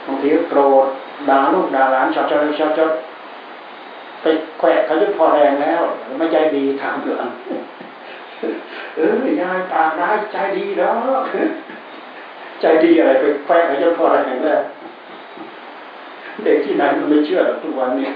[0.06, 0.86] บางทีโกรธ
[1.28, 2.90] ด่าลูกด่าหลานชอบชอบชอบชอบ
[4.22, 4.26] ไป
[4.58, 5.82] แขวะเขาจนพอแรงแล้ว
[6.18, 7.26] ไม่ใจดีถามเหลือง
[8.96, 11.20] เออยายปากร้ายใจดีเนาะ
[12.60, 14.62] ใจดีอะไรไปแฝงจะพออะไรอย่างแรก
[16.44, 18.10] เด็กที่ไหนมันไม่เชื่อทุกวันนี้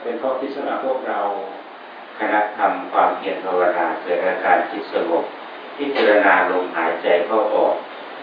[0.00, 1.18] เป็นข้อพิจารณาพวกเรา
[2.18, 5.22] คณะทำความเพียรภาวนาเกิดอาการจิตสงบ
[5.76, 7.74] พิจารณาลมหายใจเข้าออก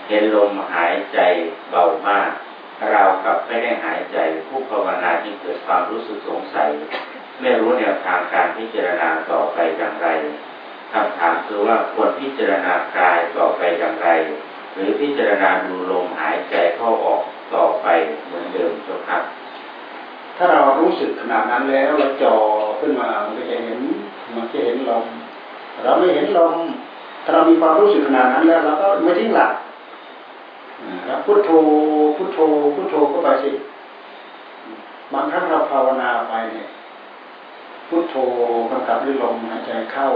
[0.07, 1.19] เห็นลมหายใจ
[1.69, 2.31] เบามาก
[2.89, 4.17] เรากับไม่ได้หายใจ
[4.47, 6.69] ผู้ภาวนาที่เกิดความรู้สึกสงสัย
[7.41, 10.07] ไม่รู้แนวทางการพิจารณาต่อไปอย่างไร
[10.93, 14.09] คำถามคือว่าควรพิจารณากายต่อไปอย่างไร
[14.75, 17.21] หรือพิจารณาดูลมหายใจเข้าออก
[17.53, 17.87] ต่อไป
[18.25, 19.21] เหมือนเดิมจ้าครับ
[20.37, 22.35] ถ้าเรารู้สึกขนาดนั้นแล้วเราจ่อ
[22.79, 23.77] ขึ้นมามันจะเห็น
[24.35, 25.05] มันจะเห็นลม
[25.83, 26.55] เราไม่เห็นลม
[27.23, 29.51] ถ้าเรามีความรู้สึกขนาดนั้นแล้วเราก็ไม่ทิ้งหลัก
[31.25, 31.49] พุทโธ
[32.17, 32.39] พุทโธ
[32.75, 33.51] พุทโธก็ไปสิ
[35.13, 36.67] บางครั้งเราภาวนาไปเนี่ย
[37.87, 38.15] พุทโธ
[38.71, 40.07] กำกับด้วยลมหายใจเข้า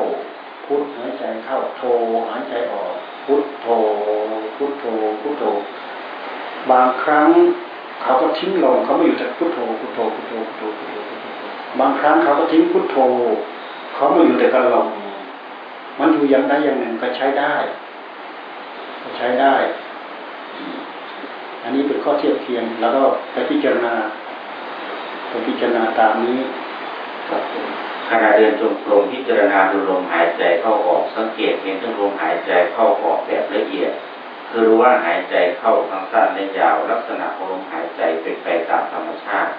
[0.66, 1.84] พุทหายใจเข้าโธ
[2.30, 2.94] หายใจออก
[3.26, 3.68] พุทโธ
[4.56, 4.86] พุทโธ
[5.22, 5.44] พุทโธ
[6.72, 7.30] บางครั้ง
[8.02, 10.96] เขาก็ทิ้งลมเขาไม่อยู่แต่พุทโธพุทโธพุทโธพุทโธพุทโธ
[11.80, 12.98] บางครั้งเขาก็ทิ้งพุทโธ
[13.94, 14.88] เขาไม่อยู่แต่กับลม
[16.00, 17.54] มันอยู่อย่างใดอย่างหนึ่งก็ใช้ได้
[19.18, 19.56] ใช้ได้
[21.66, 23.02] อันนี้เป็นข้อเทียบเทียง แล้วก็
[23.32, 23.94] ไปพิจารณา
[25.30, 26.38] ไปพิจารณาตามนี้
[28.10, 33.92] ขณะเดินจงกรมพิจารณาดูลมหายใจเข้าออกสังเกตเห็นทั้งลมหายใจเข้าออกแบบละเอียด
[34.50, 39.52] คือรู้ว่าหายใจเข้าทั้งสั้นและยาว ลักษณะของลมหายใจเป็นไปตามธรรมชาติ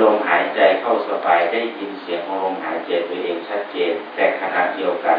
[0.00, 5.18] ลมหายใจเข้าสบายได้ยินเสียงของลมหายใจตัวเองชัดเจน แต่ขณะเดียวกัน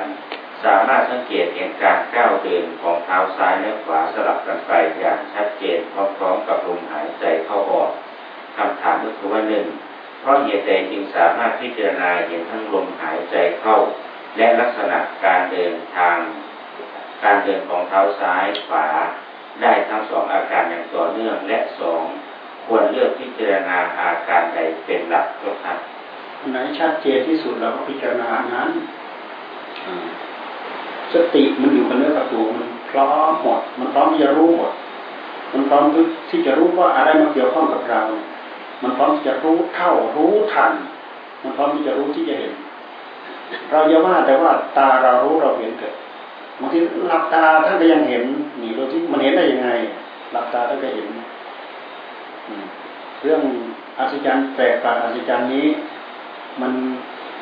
[0.65, 7.89] สามารถสังเกตเห็นการก้าวเดินของเท้าซ้ายและขวาสลับกันไปอย่างชัดเจนพร้อมๆกับลมหายใจเข้าออก
[8.57, 9.65] คำถามก็คือว่าหนึ่ง
[10.19, 13.77] เพราะเหตุใดจึงสามารถพิจารณาเห็นทั้งลมหายใจเข้า
[14.37, 16.17] และลักษณะการเดินทาง
[17.23, 18.87] การเดินของเท้าซ้ายขวา
[19.61, 22.03] ได้ทั้งสองอาการอย่างต่อเนื่องและสอง
[22.65, 25.77] ควรเลือกพิจารณาอาการใดเป็นหลักก็ครับ
[26.51, 28.69] ไหนชัดเจนที่สุดเราก็พิจารณานั้น
[31.13, 34.71] สติมันอยู่กับเนื้อกับตัวมันพร้อมหมด มันพร้อมที่จะรู้หมด
[35.53, 35.83] มันพร้อม
[36.29, 38.01] ที่จะรู้ว่าอะไรมาเกี่ยวข้องกับเรา
[38.83, 40.73] มันพร้อมที่จะรู้เท่ารู้ทัน
[41.43, 42.53] มันพร้อมที่จะรู้ที่จะเห็น
[43.69, 45.93] เราอย่าว่าแต่ว่าตาเรารู้เราเห็นเถอะ
[46.59, 48.23] บางทีหลับตาท่านก็ยังเห็น
[48.61, 49.69] นี่ดูที่มันเห็นได้ยังไง
[50.31, 51.07] หลับตาท่านก็เห็น
[53.21, 53.41] เรื่อง
[53.97, 55.67] อัศจรรย์แปลกประหลาดอัศจรรย์นี้
[56.61, 56.71] มัน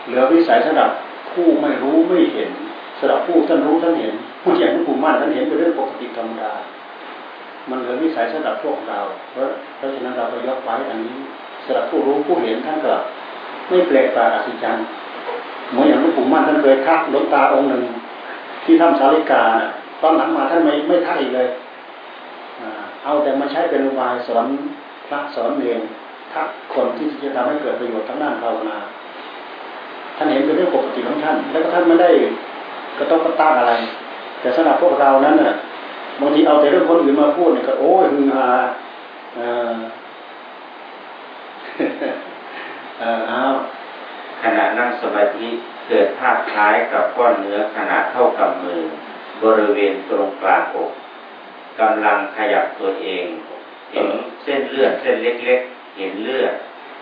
[0.05, 0.89] เหลือวิสัยสำหรับ
[1.31, 2.51] ผู้ไม่รู้ไม่เห็น
[2.99, 6.51] สำหรับผู้ท่านรู้ท่านเห็น ผู้อย่างผู้มั่นท่านเห็นเป็นเรื่องปกติธรรมดา
[7.69, 8.99] มันเหลือวิสัยสำหรับพวกเรา
[9.31, 11.15] เพราะเพราะฉะนั้นเราก็ยกไว้อันนี้
[11.65, 12.93] สำหรับผู้รู้ผู้เห็นท่านก็
[13.69, 14.85] ไม่แปลกประหลาอัศจรรย์
[15.71, 17.83] เหมือนอย่างหลวงปู่มั่นท่านเคยทักหลวงตาองค์หนึ่ง
[18.63, 19.43] ที่ทำสาริกา
[20.01, 21.47] ตอนหลังมาท่านไม่ไม่ทักอีกเลย
[23.03, 24.45] เอาแต่มาใช้เป็นอุบายสอน
[25.07, 25.63] พระสอนเน
[26.33, 28.77] ทักคนที่จะทำให้เกิดประโยชน์ทั้งด้านภาวนา
[30.17, 32.09] ท่านเห็นเป็นเรื่องปกติของท่าน แล้วก็ท่านไม่ได้
[32.99, 33.73] กระต้องกระต้านอะไร
[34.39, 35.53] แต่สำหรับพวกเรานั้นน่ะ
[36.21, 38.49] บางทีเอาแต่เรื่องคนอื่นมาพูดเนี่ยก็โอ้ยฮือฮา
[39.39, 39.75] ออ
[42.99, 43.43] เออเอา
[44.41, 45.47] ขณะนั่งสมาธิ
[45.87, 48.79] เกิดภาพคล้ายกับก้อนเนื้อขนาดเท่ากับมือ
[49.43, 50.89] บริเวณตรงกลางอก
[51.79, 53.23] กำลังขยับตัวเอง
[53.91, 54.07] เห็น
[54.43, 56.53] เส้นเลือดเส้นเล็กๆ เห็นเลือด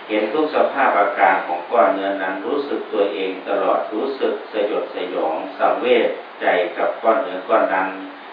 [0.08, 6.08] เห็นทุกสภาพอาการของก้อนเนื้อนั้นรู้สึกตัวเองตลอดรู้สึกสยดสยองสังเวช
[6.41, 6.46] ใจ
[6.78, 7.89] กับก้อนเนื้อก้อนนั้น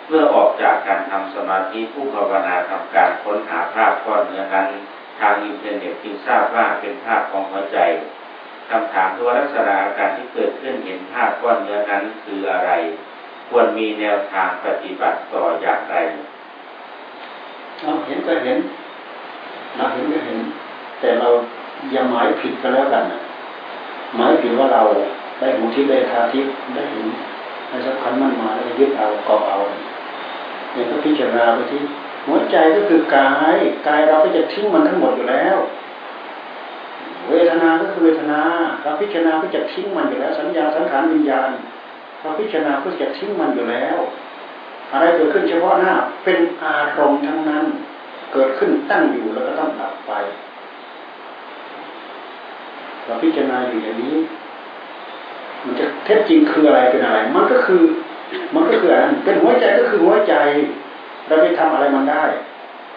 [0.08, 4.68] เมื่อออกจากการทำสมาธิผู้ภาวนาทำการค้นหาภาพก้อนเนื้อนั้น
[5.20, 7.78] ทางอินเทอร์เน็ตจึงทราบว่าเป็นภาพของหัวใจ
[8.68, 12.70] คำถามคือว่าลักษณะอาการที่เกิดขึ้นเห็นภาพก้อนเนื้อนั้นคืออะไร
[13.48, 15.96] ควรมีแนวทางปฏิบัติต่ออย่างไร
[17.82, 18.58] เราเห็นก็เห็น
[19.76, 20.38] เราเห็นก็เห็น
[21.00, 21.28] แต่เรา
[21.90, 23.04] อย่าหมายผิดก็แล้วกัน
[24.16, 24.82] หมายผิดว่าเรา
[25.38, 27.06] ได้หูที่ได้ทาทิพย์ได้เห็น
[27.68, 29.58] ได้สักพันมันมาแล้ยึดเอาเกาะเอา
[30.72, 31.80] เนี่ยก็พิจารณาไปที่
[32.26, 33.56] หัวใจก็คือกาย
[33.88, 35.56] กายเราก็จะทิ้งมันทั้งหมดอยู่แล้ว
[37.30, 38.40] เวทนาก็คือเวทนา
[38.82, 41.50] เราพิจารณาก็จะทิ้งมันอยู่แล้ว สัญญาสังขารวิญญาณ
[42.20, 43.96] เราพิจารณาก็จะทิ้งมันอยู่แล้ว
[44.92, 47.64] อะไรเกิดขึ้นเฉพาะหน้าเป็นอารมณ์ทั้งนั้น
[48.32, 50.12] เกิดขึ้นตั้งอยู่แล้วก็ต้องดับไป
[53.06, 54.16] เราพิจารณาอยู่อย่างนี้
[55.64, 57.82] มันจะเท็จจริงคืออะไรเป็นอะไร มันก็คือ
[58.54, 60.34] มันก็คืออะไรเป็นหัวใจก็คือหัวใจ
[61.26, 62.24] เราไปทำอะไรมันได้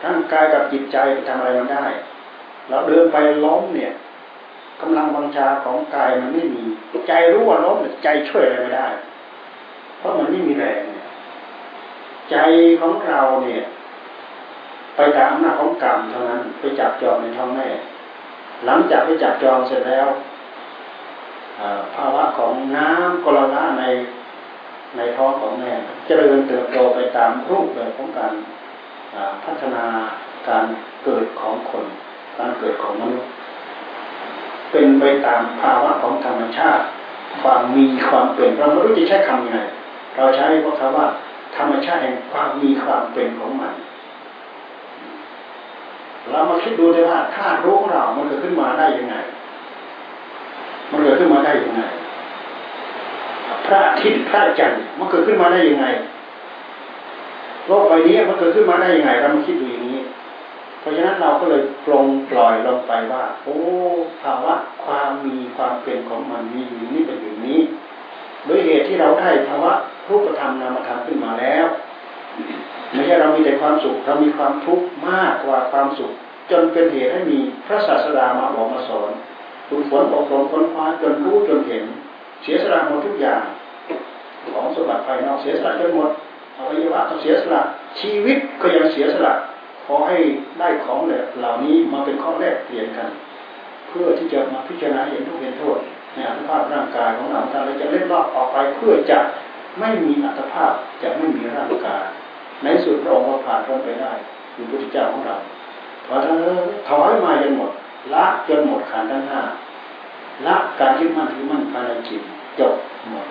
[0.01, 1.85] ทั้งกายกับจิตใจไปทำอะไรมันได้
[2.69, 3.93] เราเดินไปล้มเนี่ย
[4.81, 6.63] กำลังวังชาของกายมันไม่มี
[7.07, 8.87] ใจรู้ว่าล้มใจช่วยอะไรไม่ได้
[9.97, 11.07] เพราะมันไม่มีแรงเนี่ย
[12.31, 12.37] ใจ
[12.79, 13.63] ของเราเนี่ย
[14.95, 17.67] ไปตามอำนาจของกรรมเท่านั้น ไปจับจองในท้องแม่
[18.65, 20.07] หลังจากไปจับจองเสร็จแล้ว
[21.95, 23.83] ภาวะของน้ำกลละใน
[24.97, 25.71] ในท้องของแม่
[26.07, 28.33] เจริญเติบโตไปตามรูปแบบของการ
[29.43, 29.85] พัฒนา
[30.49, 30.63] การ
[31.03, 31.83] เกิดของคน
[32.37, 33.29] การเกิดของมนุษย์
[34.71, 36.83] เป็นไปตามภาวะของธรรมชาติ
[37.41, 39.59] ความมีความเป็นเราไม่รู้จะใช้คำยังไง
[40.17, 41.05] เราใช้ว่าคำว่า
[41.57, 43.71] ธรรมชาติแห่งความมีความเป็นของมัน
[46.31, 49.15] เรามาคิดดูเลยว่าธาตุรู้ของเรา มันเกิดขึ้นมาได้ยังไง
[50.91, 51.81] มันเกิดขึ้นมาได้ยังไง
[53.65, 55.85] พระอาทิตย์พระจันทร์มันเกิดขึ้นมาได้ยังไง
[57.67, 59.99] โลกใบนี้มันเกิดขึ้นมาได้ยังไง เรามาคิดดูอย่างนี้
[60.79, 63.57] เพราะฉะนั้นเราก็เลยปลงปล่อยลงไปว่า โอ้
[64.21, 67.59] ภาวะความมีความเป็นของมันมีอยู่นี่เป็นอย่างนี้
[68.45, 69.71] โดยเหตุที่เราได้ภาวะ
[70.09, 71.65] รูปธรรมนามธรรมขึ้นมาแล้ว
[72.93, 76.11] ไม่ใช่เรามีแต่ความสุขเรามีความทุกข์มากกว่าความสุข
[76.51, 79.11] จนเป็นเหตุให้มีพระศาสดามาบอกมาสอน
[79.67, 81.83] ฝึกฝนอบรมค้นคว้าจนรู้จนเห็น
[82.43, 83.41] เสียสละหมดทุกอย่าง
[84.51, 86.09] ของสมบัติภายนอกเสียสละจนหมด
[86.57, 87.61] อวัยวะก็เสียสละ
[87.99, 89.33] ชีวิตก็ยังเสียสละ
[89.85, 90.17] ขอให้
[90.59, 93.09] ได้ของเหล่านี้มาเป็นข้อแรกเปลี่ยนกัน
[93.87, 95.79] เพื่อที่จะมาพิจารณาเห็นทุกเห็นโทษ
[96.13, 99.19] ในอัตภาพร่างกายของเราถ้าเราจะเล่นรอบออกไปเพื่อจะ
[99.79, 100.71] ไม่มีอัตภาพ
[101.03, 102.03] จะไม่มีร่างกาย
[102.63, 104.11] ในสุดพระองค์ก็ผ่านพ้นไปได้
[104.53, 105.35] คือพระพุทธเจ้าของเรา
[106.05, 106.35] พอท่าน
[106.87, 107.71] ถอยมาจนหมด
[108.13, 109.41] ละจนหมดขันทั้งห้า
[110.45, 112.21] ละการยึดมั่นถือมั่นภายในจิต
[112.59, 112.73] จบ
[113.09, 113.25] หมด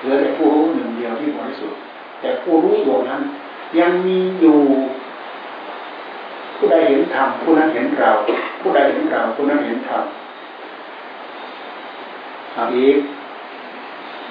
[0.00, 1.78] เหลือแต่ผู้รู้หนึ่งเดียวที่บริสุทธิ์
[2.20, 3.20] แต่ผู้รู้ดวงนั้น
[3.78, 4.60] ยังมีอยู่
[6.56, 8.10] ผู้ใดเห็นธรรมผู้นั้นเห็นเรา
[8.60, 10.02] ผู้ใดเห็นเราผู้นั้นเห็นธรรม
[12.74, 12.96] อีก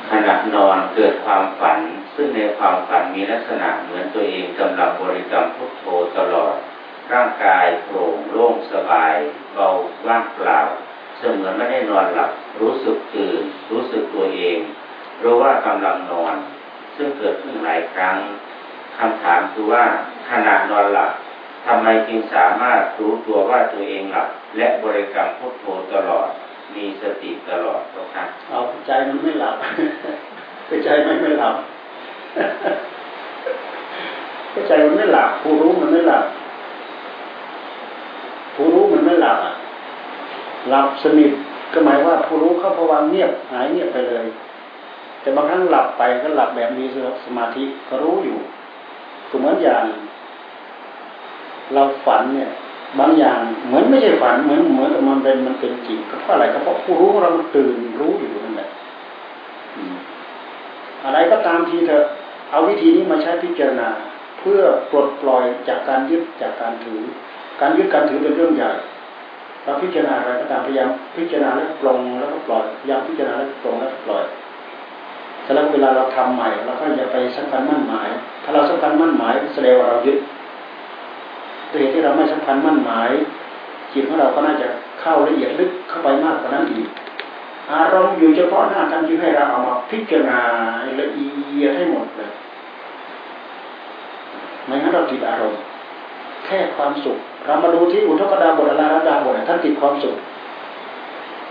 [0.09, 1.77] ขณะนอนเกิดความฝัน
[2.15, 5.85] ซึ่งในความฝันมีลักษณะเหมือนตัวเองกำลังบริกรรมพุทโธ
[6.17, 6.55] ตลอด
[7.13, 9.13] ร่างกายโปร่งโล่งสบาย
[9.53, 9.67] เบา
[10.07, 10.59] ว่างเปล่า
[11.17, 13.41] เสมือนไม่ได้นอนหลับ รู้สึกตื่น
[13.71, 14.57] รู้สึกตัวเอง
[15.23, 16.35] รู้ว่ากำลังนอน
[16.95, 18.15] ซึ่งเกิดขึ้นหลายครั้ง
[18.97, 19.83] คำถามคือว่า
[20.29, 21.11] ขณะนอนหลับ
[21.65, 26.27] ทำไมจึงสามารถรู้ตัวว่าตัวเองหลับ และบริกรรมพุทโธตลอด
[26.75, 27.79] มีสติตลอด
[28.13, 29.55] ครั้งเอาใจมันไม่หลับ
[30.83, 31.55] ใจไม่ไม่หลับ
[34.67, 36.25] ใจมันไม่หลับผู้รู้มันไม่หลับ
[38.55, 39.37] ผู้รู้มันไม่หลับ
[40.69, 41.31] หลับสนิท
[41.73, 44.25] ก็หมายว่าผู้รู้เข้าพวังเงียบหายเงียบไปเลย
[45.21, 46.85] แต่บางครั้งหลับไปก็หลับแบบมี
[47.25, 48.37] สมาธิก็รู้อยู่
[49.29, 49.83] ก็เหมือนอย่าง
[51.73, 52.49] เราฝันเนี่ย
[52.99, 58.69] บางอย่างเหมือนไม่ใช่ฝันเหมือนเหมือนกับมันเป็นมันเป็นจริงก็เพราะอะไรก็เพราะผู้รู้เรามันตื่นรู้อยู่นั่นแหละ
[61.05, 62.05] อะไรก็ตามทีเถอะ
[62.53, 63.89] เอาวิธีนี้มาใช้พิจารณา
[64.39, 67.01] เพื่อปลดปล่อยจากการยึดจากการถือ
[67.61, 68.71] การยึดการถือเป็นเรื่องใหญ่
[69.63, 74.23] เราพิจารณาอะไรก็ตามพยายามพิจารณาแล้วปลงแล้วก็ปล่อยพยายามพิจารณาแล้วปลงแล้วปล่อย
[75.43, 78.09] แต่แล้วเวลาเราทำใหม่เราก็อย่าไปสำคัญมั่นหมาย
[78.43, 80.17] ถ้าเราสำคัญมั่นหมายแสดงว่าเรายึด
[81.69, 83.09] ตัวเหตุที่เราไม่สำคัญมั่นหมาย
[83.93, 84.67] จิตของเราก็น่าจะ
[85.01, 86.89] เข้าละเอียดลึกเข้าไปมากกว่านั้นอีก
[87.71, 90.39] อารมณ์อยู่เฉพาะหน้าทำที่ให้เราเอามาพิจารณา
[90.99, 92.31] ละเอียดให้หมดเลย
[94.65, 95.61] ไม่งั้นเราติดอารมณ์
[96.45, 100.15] แค่ความสุข เรามาดูที่อุทกดาบทอลาดาบทท่านติดความสุข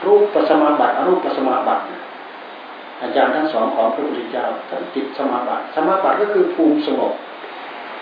[0.06, 1.82] รูปปัสมาบัติอรูปปัสมาบัติ
[3.02, 7.12] อาจารย์ทั้งสองของพระพุทธเจ้าท่านติดสมาบัติสมาบัติก็คือภูมิสงบ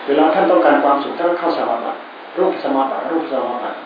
[0.07, 1.99] เวลาท่านต้องการความสุขท่านเข้าสมาบัติ
[2.39, 3.77] รูปสมาบัติรูปสมาบัติ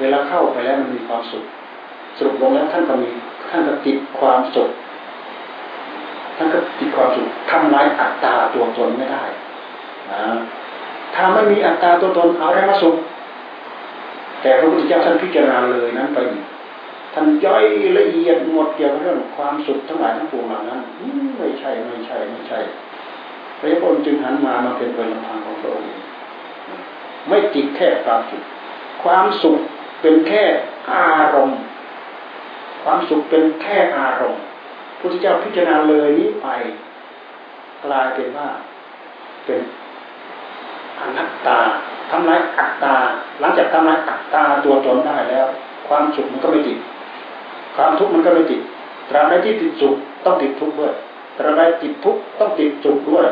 [0.00, 1.44] เวลาเข้าไปแล้วมันมีความสุข
[2.16, 3.08] สรุปลงแล้วท่านก็มี
[3.50, 4.70] ท่านก็ติดความสุข
[6.44, 9.24] ท่นก็ติดความสุขทำลายอัตตาตัวตนไม่ได้
[10.12, 10.22] นะ
[11.14, 12.94] ถ้าไม่มีอัตตาตัวตนเอาอะไรมาสุข
[14.42, 16.18] แต่พระพุทธเจ้าท่านพิจารณาเลยนั้นไป
[17.14, 17.64] ท่านย่อย
[17.98, 20.80] ละเอียดหมดเกี่ยวกับเรื่องความสุขทั้งหลายทั้งปวงเหล่านั้น
[21.38, 22.58] ไม่ใช่ไม่ใช่ไม่ใช่
[23.58, 25.88] พระพุทธจึงหันมามาเป็นเป็นลำพังของพระองค์
[27.28, 28.42] ไม่ติดแค่ความสุข
[29.02, 29.58] ความสุข
[30.00, 30.44] เป็นแค่
[30.92, 31.60] อารมณ์
[32.82, 34.42] ความสุขเป็นแค่อารมณ์
[35.06, 36.46] พุทธเจ้าพิจารณาเลยนี้ไป
[37.84, 38.48] กลายเป็นว่า
[39.44, 39.60] เป็น
[41.00, 41.58] อนัตตา
[42.10, 42.94] ทำลายอัตตา
[43.40, 45.46] หลังจากทำลายอัตตาตัวตนได้แล้ว
[45.88, 46.78] ความสุขมันก็ไม่ติด
[47.76, 48.60] ความทุกข์มันก็ไม่ติด
[49.10, 49.94] ตราบใดที่ติดสุข
[50.24, 50.92] ต้องติดทุกข์ด้วย
[51.38, 53.26] ตราบใดติดทุกข์ต้องติดสุขด้วย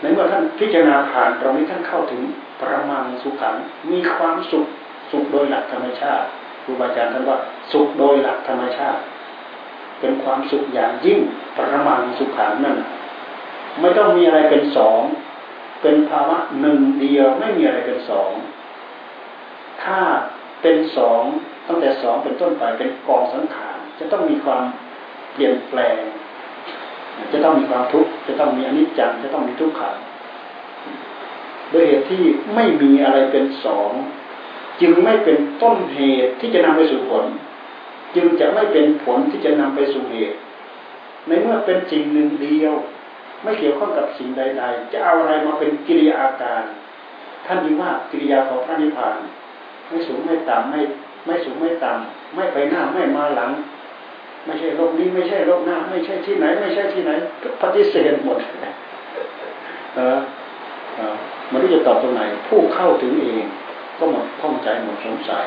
[0.00, 2.22] ในเมื่อท่านพิจารณาผ่านตรงนี้ท่านเข้าถึง
[2.62, 3.54] ประมาณสุขัง
[3.90, 4.66] มีความสุข
[5.10, 6.26] สุขโดยหลักธรรมชาติ
[6.62, 7.38] ครูบาอาจารย์ท่านว่า
[7.72, 9.00] สุขโดยหลักธรรมชาติ
[10.00, 11.18] เป็นความสุขอย่างยิ่ง
[11.56, 12.76] ประมาณสุขังนั่น
[13.80, 15.00] ไม่ต้องมีอะไรเป็นสอง
[15.82, 18.30] เป็นภาวะหนึ่งเดียวไม่มีอะไรเป็นสอง
[19.82, 20.00] ถ้า
[20.62, 21.22] เป็นสอง
[21.68, 24.62] ตั้งแต่สองเป็นต้นไปเป็นกองสังขารจะต้องมีความ
[25.32, 25.98] เปลี่ยนแปลง
[27.32, 29.96] จะต้องมีความทุกข์จะต้องมีอนิจจังจะต้องมีทุกขัง
[31.70, 32.24] โดยเหตุที่
[32.54, 33.90] ไม่มีอะไรเป็นสอง
[34.80, 37.24] จึงไม่เป็นต้นเหตุที่จะนำไปสู่ผล
[38.16, 40.38] จึงจะไม่เป็นผลที่จะนำไปสู่เหตุ
[41.28, 42.74] ในเมื่อเป็นสิ่งหนึ่งเดียว
[43.42, 46.62] ไม่เกี่ยวข้องกับสิ่งใด ๆ จะเอาอะไรมาเป็นกิริยาอาการ
[47.46, 49.18] ท่านยิ่ว่ากิริยาของพระนิพพาน
[49.88, 50.80] ไม่สูงไม่ต่ำไม่
[51.26, 53.50] ไม่สูงไม่ต่ำไม่ไปหน้าไม่มาหลัง
[54.44, 57.10] ไม่ใช่โลกนี้ไม่ใช่โลกหน้า ไม่ใช่ที่ไหน ไม่ใช่ที่ไหน
[57.42, 58.38] ก็ปฏิเสธหมด
[59.94, 60.18] เออ
[60.96, 61.14] เออ
[61.50, 63.44] มันรู้จะตอบตรงไหน ผู้เข้าถึงเอง
[63.98, 65.44] ก็หมดข้องใจหมดสงสัย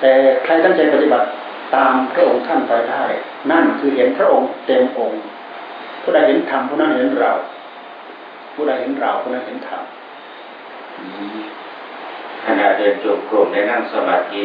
[0.00, 0.12] แต่
[0.44, 1.28] ใครตั้งใจปฏิบัติ
[1.74, 3.04] ตามพระองค์ท่านไปได้
[3.50, 5.22] นั่นคือเห็นพระองค์เต็มองค์
[6.02, 7.32] ผู้ใดเห็นธรรมผู้นั้นเห็นเรา
[8.54, 9.84] ผู้ใดเห็นเราผู้นั้นเห็นธรรม
[12.46, 14.42] ขณะเดินจงกรมในนั่งสมาธิ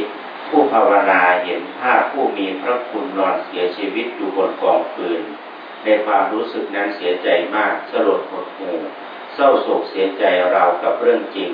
[0.50, 5.22] ผู้ภาวนาเห็นภาพผู้มีพระคุณนอนเสียชีวิตอยู่บนกองฟืน
[5.84, 8.78] ในความรู้สึกนั้นเสียใจมากสลดหดหู่
[9.34, 11.52] เศร้าโศกเสียใจเรากับเรื่องจริง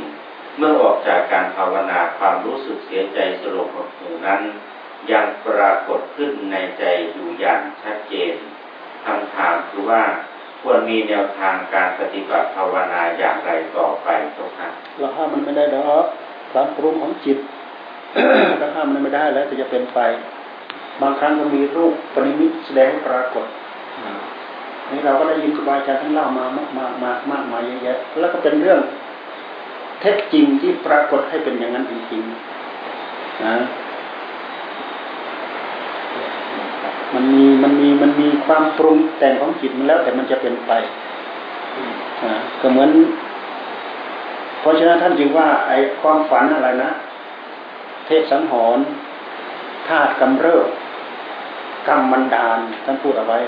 [0.58, 4.42] เมื่อออกจากการภาวนาความรู้สึกเสียใจสลดหดหู่นั้น
[5.12, 6.84] ยังปรากฏขึ้นในใจ
[7.14, 8.36] อยู่อย่างชัดเจน
[9.06, 10.04] คำถามคือว่า
[10.62, 16.06] ควรมีแนวทางการปฏิบัติภาวนาอย่างไรต่อไปทุกท่านเราห้ามมันไม่ได้ดอก
[16.52, 17.38] ความปรุงของจิต
[18.60, 20.00] เราห้ามมันไม่ได้แล้วแต่จะเป็นไป
[21.02, 23.46] บางครั้งก็มีรูปปณิมิตแสดงปรากฏ
[24.92, 28.80] นี่เราก็ได้ยินครูบาอาจารย์ท่านเล่ามามากมากมากมากมายเยอะแยะแล้วก็เป็นเรื่อง
[30.00, 33.56] เท็จจริงที่ปรากฏให้เป็นอย่างนั้นจริงๆนะ
[37.14, 40.72] มันมีมันมีมันมีความปรุงแต่งของจิตมันแล้ว แต่มันจะเป็นไป
[42.62, 42.92] ก็เหมือน
[44.60, 46.92] เพราะฉะนั้นท่านจึงว่า ไอ้ความฝันอะไรนะ
[48.06, 48.86] เทพสังหรณ์
[49.88, 50.68] ธาตุกำเริบ
[51.88, 53.40] กรรมบันดาลท่านพูดเอาไว้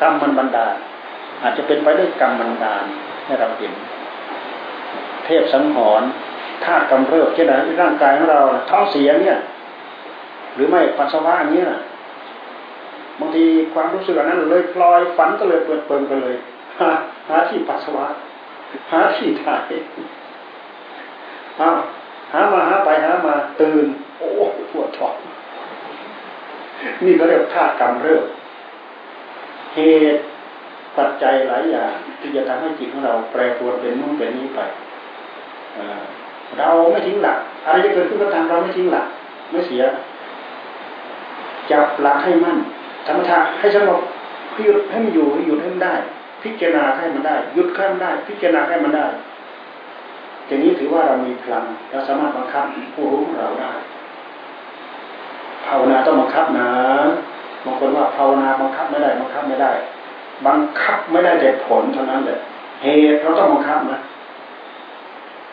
[0.00, 0.74] กรรมมันบันดาล
[1.42, 2.84] อาจจะเป็นไปด้วยกรรมบันดาล
[3.24, 3.72] ให้เราเห็น
[5.26, 6.08] เทพสังหรณ์
[6.64, 9.38] ธาตุกำเริบเช่นไรร่างกายของเราท้องเสียเนี่ย
[10.54, 11.80] หรือไม่ปัสสาวะอันนี้นะ
[13.20, 16.36] บางทีความรู้สึกอันนั้นเลยปลอยฝันก็เลยเปิดเปิงไปเลย
[17.28, 18.06] หาที่ปัสสาวะ
[18.90, 19.60] หาที่ถ่าย
[21.60, 21.78] อ้าว
[22.32, 23.86] หามาหาไปหามาตื่น
[24.18, 24.28] โอ้
[24.70, 25.14] ปวดท้อง
[27.04, 28.24] นี่ก็เรียกธาตุกรรมเริ่ม
[29.74, 29.80] เห
[30.14, 30.22] ตุ
[30.96, 34.60] ปัจจัยหลายอย่างที่จะทำให้จิตของเราแปรปรวนเป็นนู่นเป็นนี้ไป
[36.58, 39.06] เราไม่ทิ้งหลัก อะไรจะเกิดขึ้นก็ตามเราไม่ทิ้งหลัก
[39.50, 39.82] ไม่เสีย
[41.70, 42.58] จับหลักให้มั่น
[43.06, 44.00] ธรรมชาให้สงบ
[44.64, 45.94] หยุดให้มันอยู่หยุดให้มันได้
[46.42, 49.06] พิจารณาให้มันได้ หยุดให้มันได้ พิจารณาให้มันได้
[50.48, 52.64] ทีนี้ถือว่าเรามีพลังเราสามารถบังคับ
[52.94, 53.72] ผู้รู้ของเราได้
[55.66, 56.68] ภาวนาต้องบังคับนะ
[57.64, 59.72] บางคนว่าภาวนาบังคับไม่ได้บังคับไม่ได้
[60.46, 62.38] บังคับไม่ได้แต่ผลเท่านั้นแหละ
[62.82, 64.00] เหตุเราต้องบังคับนะ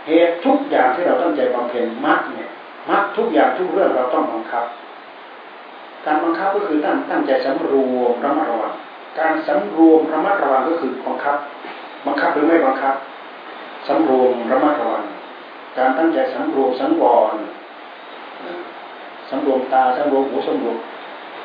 [0.08, 2.50] เหตุทุกอย่างที่เราตั้งใจบำเพ็ญมรรคเนี่ย
[2.90, 4.66] มรรคทุกอย่างทุกเรื่องเราต้องบังคับ
[6.06, 8.74] การบังคับก็คือตั้งตั้งใจสำรวมระมัดระวัง
[9.20, 11.36] การสำรวมระมัดระวังก็คือบังคับ
[12.06, 12.94] บังคับหรือไม่บังคับ
[13.88, 15.04] สำรวมระมัดระวัง
[15.78, 17.36] การตั้งใจสำรวมสังวร
[19.30, 20.78] สำรวมตาสำรวมหูสำรวม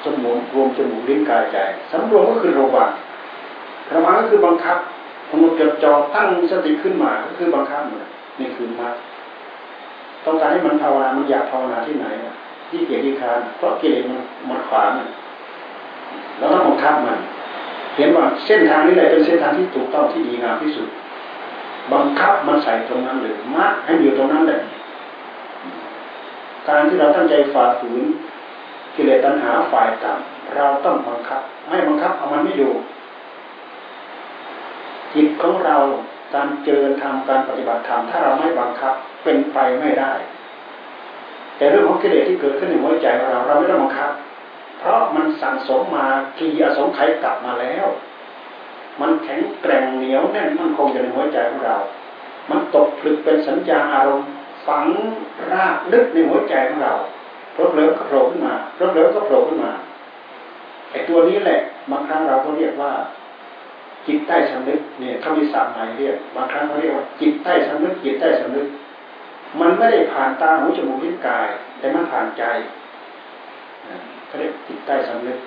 [0.04, 1.56] สมองรวมจมูกลิ้นกายใจ
[1.92, 2.90] สำรวมก็คือระวัง
[3.94, 4.76] ระวังก็คือบังคับ
[5.30, 8.00] กำหนดจดจ่อตั้งสติขึ้นมาก็คือบังคับนี่
[8.56, 8.94] คือมรรค
[10.24, 12.06] ต้องการให้มันภาวนา มันอยากภาวนาที่ไหน
[12.70, 14.18] ที่เกียรติคานเพราะกิเลสมัน
[14.48, 14.90] มันขวาง
[16.38, 17.18] แล้วต้องบังคับมัน
[17.96, 20.86] เห็นว่าเส้นทางนี้แหละเป็นเส้นทางที่ถูกต้องที่ดีงามที่สุด
[21.92, 24.60] บังคับมันใส่ตรงนั้นหรือมัดให้อยู่ตรงนั้นเลย
[26.68, 28.02] การที่เราตั้งใจฝ่าฝืน
[28.94, 32.72] กิเลสตัณหาฝ่ายต่ำเราต้องบังคับ ไม่บังคับเอามันไม่อยู่
[35.14, 35.76] จิตของเรา
[36.34, 38.92] การเจริญธรรมการปฏิบัติธรรมถ้าเราไม่บังคับ
[39.24, 40.12] เป็นไปไม่ได้
[41.56, 44.10] แต่เรื่องของกิเลสที่เกิดขึ้นในหัวใจของเราเราไม่ต้องบังคับ
[44.78, 46.06] เพราะมันสั่งสมมา
[46.38, 47.86] ทีอสงไขยกลับมาแล้ว
[49.00, 51.76] มันแข็งแกร่งเหนียวแน่นมันคงอยู่ในหัวใจของเรา
[52.50, 54.28] มันตกผลึกเป็นสัญญาอารมณ์
[54.66, 54.84] ฝัง
[55.52, 56.94] รากลึกในหัวใจของเรา
[57.52, 59.70] เพลิเลิก็โผล่ขึ้นมาเพลิเลิก็โผล่ขึ้นมา
[60.90, 61.60] ไอ้ตัวนี้แหละ
[61.90, 62.92] บางครั้งเราก็เรียกว่า
[64.08, 68.66] จิตใต้สำนึกเนี่ยเขามีศัพท์ใหม่เรียกบางครั้งเขาเรียกว่าจิตใต้สำนึกจิตใต้สำนึก
[69.60, 71.48] มันไม่ได้ผ่านตาหูจมูกลิ้นกาย
[71.78, 72.42] แต่มันผ่านใจ
[74.26, 75.38] เขาเรียกจิตใต้สำนึก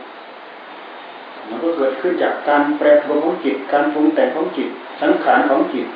[1.50, 4.70] มันก็เกิดขึ้นจากการแปรปรวนของจิต การปรุงแต่งของจิต
[5.02, 5.88] สังขารของจิต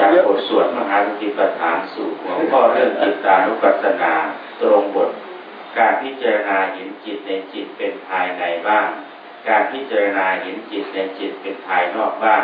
[0.00, 4.12] จากบทสวดมหาสติปัฏฐานสู่หัวข้อเรื่องจิตตานุปัสสนา
[4.60, 5.08] ตรงบท
[5.78, 8.88] การพิจารณาเห็นจิตในจิตเป็นภายในบ้าง
[9.48, 12.42] การพิจารณาเห็นจิตในจิตเป็นภายนอกบ้าง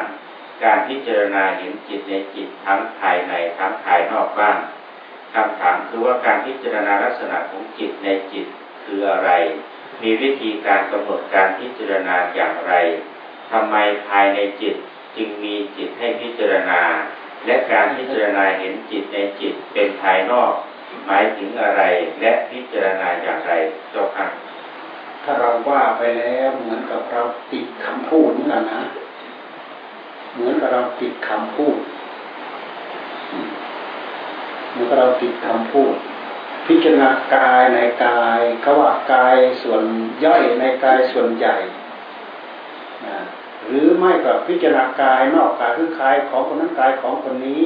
[0.65, 4.57] การพิจารณาเห็นจิตในจิตทั้งภายในทั้งภายนอกบ้าง
[5.35, 8.45] คำถามคือว่าการพิจารณาลักษณะของจิตในจิต
[8.85, 9.31] คืออะไร
[10.03, 12.73] มีวิธีการกำหนดการพิจารณาอย่างไร
[13.51, 13.75] ทำไม
[14.09, 14.75] ภายในจิต
[15.17, 16.81] จึงมีจิตให้พิจารณา
[17.47, 20.53] และการพิจารณาเห็นจิตในจิตเป็นภายนอก
[21.07, 21.83] หมายถึงอะไร
[22.21, 23.53] และพิจารณาอย่างไร
[23.91, 24.27] เจ้าค่ะ
[25.23, 28.83] ถ้าเราว่าไปแล้วเหมือนกับเราติดคำพูดเหมือนกันนะ
[30.35, 31.77] เหมือนกับเราติดคำพูด
[34.71, 35.95] เหมือนกับเราติดคำพูด
[36.67, 39.83] พิจารณากายในกายเขาว่ากายส่วน
[40.25, 41.57] ย่อยในกายส่วนใหญ่
[43.67, 47.65] หรือไม่ก็พิจารณากายนอกกายคือกายของคนนั้นกายของคนนี้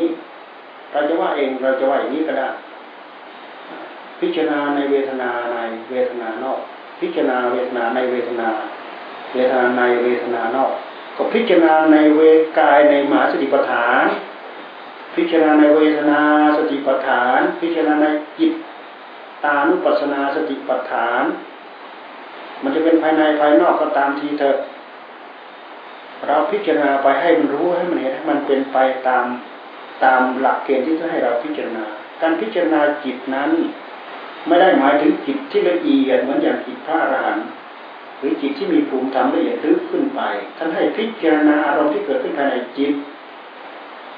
[0.93, 2.49] เราจะว่าเองเราจะว่าอย่างนี้ก็ได้
[4.21, 5.59] พิจารณาในเวทนาใน
[5.91, 6.61] เวทนานอก
[7.01, 8.49] พิจารณาเวทนาในเวทนา
[9.35, 10.73] เวทนาในเวทนานอก
[11.17, 12.21] ก็พิจารณาในเว
[12.59, 14.05] กายในมหาสติปัฏฐาน
[15.17, 16.21] พิจารณาในเวทนา
[16.57, 18.07] สติปัฏฐาน พิจารณาใน
[18.39, 18.53] จิต
[19.45, 21.23] ตานุปัสนาสติปัฏฐาน
[22.63, 24.57] มันจะเป็นภายในภายนอกก็ตามทีเถอะ
[26.27, 29.25] เราพิจารณาไปให้มันรู้ให้มันเห็นให้มันเป็นไปตาม
[30.05, 31.85] ตามหลักเกณฑ์ที่จะให้เราพิจารณา
[32.21, 33.51] การพิจารณาจิตนั้น
[34.47, 37.47] ไม่ได้หมายถึงจิตที่ละเอียดเหมือนอย่างจิตพระอรหันต์
[38.19, 40.21] หรือจิตที่มีภูมิธรรมละเอียดลึกขึ้นไป
[40.57, 42.93] ท่านให้พิจารณาอารมณ์ที่เกิดขึ้นภายในจิต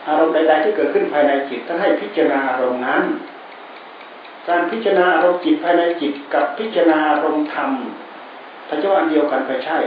[0.08, 3.02] อารมณ์ใดๆที่เกิดขึ้นภายในจิตท่านให้พิจารณาอารมณ์นั้น
[4.48, 7.70] การพิจารณาอารมณ์จิตภายในจิตกับพิจารณาอารมณ์ธรรม
[8.68, 9.78] ถ้าจะว่าอันเดียวกันไปใช่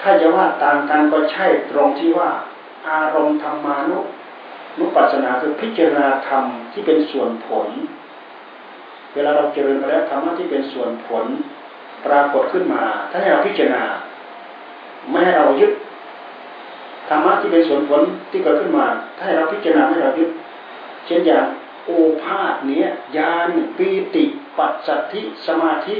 [0.00, 2.30] ถ้าจะว่าต่างกันก็ใช่ตรงที่ว่า
[2.88, 3.98] อารมณ์ธรรมานุ
[4.78, 7.68] นุปัสสนาคือพิจารณาธรรมที่เป็นส่วนผล
[9.18, 11.24] วลาเราเจริญไปแล้วธรรมะที่เป็นส่วนผล
[12.06, 13.82] ปรากฏขึ้นมาถ้าให้เราพิจารณา
[15.10, 15.70] ไม่ให้เรายึด
[17.08, 20.28] ธรรมะที่เป็นส่วนผลที่เกิดขึ้นมา ถ้าให้เราพิจารณาไม่เรายึด
[21.06, 21.44] เช่นอย่าง
[21.84, 21.90] โอ
[22.22, 24.24] ภาษเนี้ยญาณปีติ
[24.56, 25.96] ปัสสัทธิสมาธิ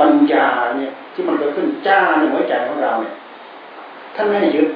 [0.00, 3.14] ปัญญาเนี่ยที่มันเกิดขึ้นจ้าในหัวใจของเราเนี่ย
[4.14, 4.68] ท่านไม่ให้ยึด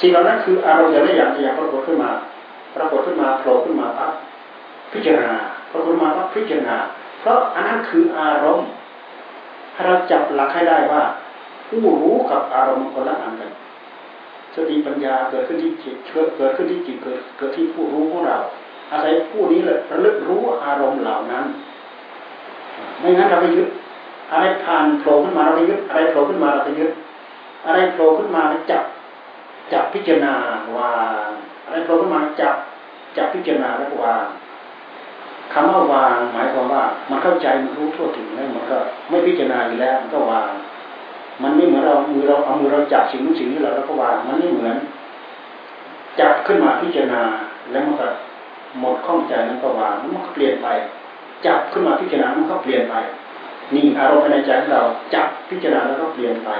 [0.00, 2.10] สิ่งเหล่านั้นคืออารมณ์อย่างนี้อย่างอย่างปรากฏขึ้นมา
[2.76, 4.12] ปรากฏขึ้นมาโผล่ขึ้นมาปั๊บ
[4.92, 5.36] พิจารณา
[5.70, 6.76] ปรากฏมาปั๊บพิจารณา
[7.20, 8.68] เพราะอันนั้นคืออารมณ์
[9.74, 11.02] ถ้เราจับหลักให้ได้ว่า
[11.68, 13.50] ผู้รู้กับอารมณ์คนละอันกัน
[14.54, 15.96] สติปัญญาเกิดขึ้นที่จิต
[16.36, 18.38] เกิดขึ้นที่จิตเกิดเกิดที่ผู้รู้ของเรา
[18.90, 21.44] อาศัยผู้นี้เลยระลึกรู้อารมณ์เหล่านั้น
[23.00, 23.68] ไม่งั้นเราไปยึด
[24.32, 26.90] อะไรผ่านโผล่ขึ้นมาเราไปยึดอะไรโผล่ขึ้นมาเราไปยึด
[27.66, 28.82] อะไรโผล่ขึ้นมาเราจับ
[29.72, 30.34] จับพิจารณา
[30.78, 30.94] วา
[31.28, 31.30] ง
[31.64, 32.54] อะไรโผล่ขึ้นมาจับ
[33.16, 34.26] จับพิจารณาแล้ววาง
[35.52, 38.78] คำว่าวางหมายความว่า มันเข้าใจมันรู้ทั่วถึงแล้วมันก็
[39.10, 40.50] ไม่พิจารณาอยู่แล้ว มันก็วาง
[41.42, 44.74] มันไม่เหมือนเรามือเราเอามือเราจับสิ่งนู้นสิ่งนี้เราแล้วก็วางมันไม่เหมือน
[46.20, 47.22] จับขึ้นมาพิจารณา
[47.70, 48.06] แล้วมันก็
[48.78, 50.66] หมดข้องใจนั้นก็วางมันก็เปลี่ยนไป
[51.46, 52.94] จับขึ้นมาพิจารณามันก็เปลี่ยนไป
[53.74, 54.82] นี่อารมณ์ในใจของเรา
[55.14, 56.50] จับพิจารณาแล้วก็เปลี่ยนไป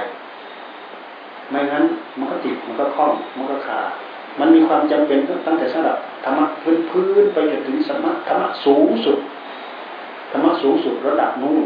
[1.49, 1.83] ไม่งั้น
[2.17, 3.89] มันก็ติดมันก็คล้องมันก็ขาด
[4.39, 9.17] มันมีความจำเป็นตั้งแต่สำหรับธรรมะพื้นพื้นไปจนถึงสมะธรรมะสูงสุด
[10.31, 11.65] ธรรมะสูงสุดระดับนู่น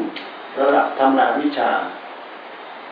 [0.61, 1.69] ระดับธรรมราวิชา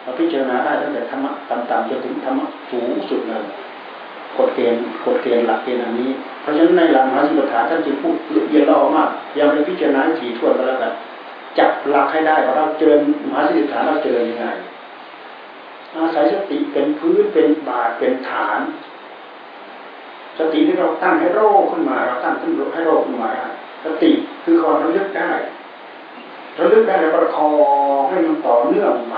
[0.01, 3.43] เราพิจารณาได้ตั้งแต่ธรรมะต่ำๆจนถึงธรรมะสูงสุดเลย
[4.37, 6.09] กฎเกณฑ์กฎเกณฑ์หลักเกณฑ์อันนี้
[6.41, 9.09] เพราะฉะนั้นในหลักมหาสิบฐานท่านจึงพูดละเอียดละออมาก
[9.39, 10.93] ยังไม่พิจารณาถี่ถ้วนก็แล้วกัน
[11.57, 14.47] จับหลักให้ได้ว่าเราเจริญมหาสิบฐานเราเจริญยังไง
[15.93, 18.59] อาศัยสติเป็นพื้นเป็นบาทเป็นฐาน
[20.39, 23.31] สติที่เราตั้งให้โรคขึ้นมาเราตั้งขึ้นให้โรคขึ้นมา
[23.85, 24.11] สติ
[24.43, 25.31] คือความระลึกได้
[26.59, 27.51] ระลึกได้แล้วประคอ
[27.99, 29.15] งให้มันต่อเนื่องไป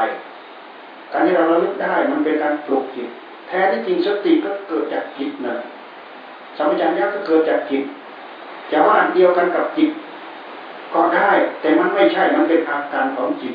[1.12, 3.08] การที่เราระลึกได้มันเป็นการปลุกจิต
[3.48, 5.56] แท้ที่จริงสติก็เกิดจากจิตนะ
[6.58, 7.84] สัมปชัญญะก็เกิดจากจิต
[8.72, 9.90] จะว่าเดียวกันกับจิต
[10.94, 13.54] ก็ได้ แต่มันไม่ใช่มันเป็นอาการของจิต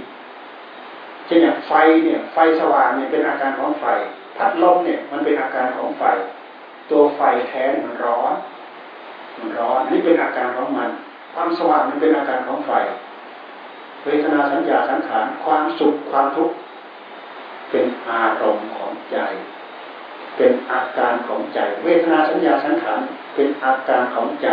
[1.27, 1.73] เช่นอย่างไฟ
[2.05, 3.85] เนี่ย ไฟสว่างเนี่ยเป็นอาการของไฟ
[4.37, 6.03] พัดลมเนี่ยมันเป็นอาการของไฟ
[6.91, 8.35] ตัวไฟแท้มันร้อน
[9.39, 10.91] มันร้อนนี่เป็นอาการของมัน
[11.35, 12.73] ความสว่างมันเป็นอาการของไฟ
[14.05, 16.55] เวทนาสัญญาสังขารความสุขความทุกข์
[17.71, 19.19] เป็นอารมณ์ของใจ
[20.37, 23.01] เป็นอาการของใจ เวทนาสัญญาสังขาร
[23.35, 24.49] เป็นอาการของใจ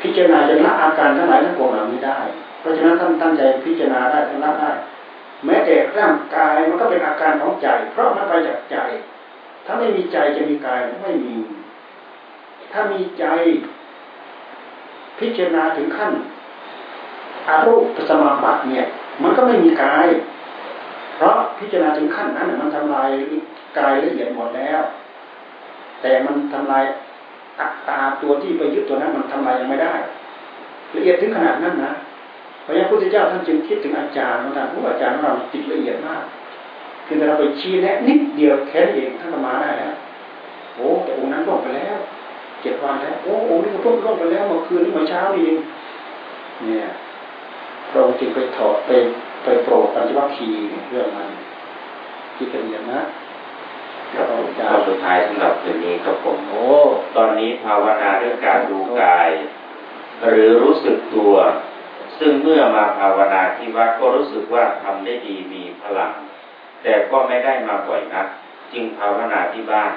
[0.00, 2.20] พิจารณาจะละอาการทั้งหลายทั้งปวงเหล่านี้ได้
[2.60, 4.70] เพราะฉะนั้นท่านตั้งใจพิจารณาได้ทั้งละได้
[5.44, 8.76] แม้แต่ร่างกายมันก็เป็นอาการของใจ เพราะมันไปจากใจ
[9.66, 11.34] ถ้าไม่มีใจจะมีกายไม่มี
[12.72, 13.24] ถ้ามีใจ
[15.18, 16.10] พิจารณาถึงขั้น
[17.48, 18.86] อารูปสมาบัติเนี่ย
[19.22, 20.06] มันก็ไม่มีกาย
[21.16, 23.08] เพราะพิจารณาถึงขั้นนั้นมันทำลาย
[23.78, 24.80] กายละเอียดหมดแล้ว
[26.02, 26.84] แต่มันทำลาย
[27.60, 29.94] อัตตาตัวที่ไปยึดตัวนั้นมันทำลายยังไม่ได้
[30.96, 31.92] ละเอียดถึงขนาดนั้นนะ
[32.62, 36.22] เพราะฉะนั้นพระพุทธเจ้าท่านจึงคิดถึงอาจารย์ของท่านผู้อาจารย์ของเราจิตละเอียดมาก
[37.06, 39.94] คือเราไปชี้แนะนิดเดียวแค่นี้เองท่านก็มาได้แล้ว
[40.74, 41.96] โอ้แต่องค์นั้นล่วงไปแล้ว
[42.62, 45.58] เจ็ดวันแล้วโอ้องค์นี้ก็เพิ่งล่วงไปแล้วเมื่อคืนนี้เมื่อเช้านี่เอง
[46.62, 46.86] เนี่ย
[47.88, 48.90] พระองค์จึงไปถอดไป
[49.44, 51.28] ไปโปรดปัญจวัคคีย์เรื่องมัน
[52.36, 53.00] คิดกันอย่างนะ
[54.14, 56.64] ข้อสุดท้ายสำหรับคืนนี้ครับผมโอ้
[57.16, 59.30] ตอนนี้ภาวนาเรื่องการดูกาย
[60.28, 61.34] หรือรู้สึกตัว
[62.18, 66.12] ซึ่งเมื่อมาภาวนาที่วัดก็รู้สึกว่าทำได้ดีมีพลัง
[66.84, 68.26] แต่ก็ไม่ได้มาบ่อยนัก
[68.72, 69.92] จึงภาวนาที่บ้าน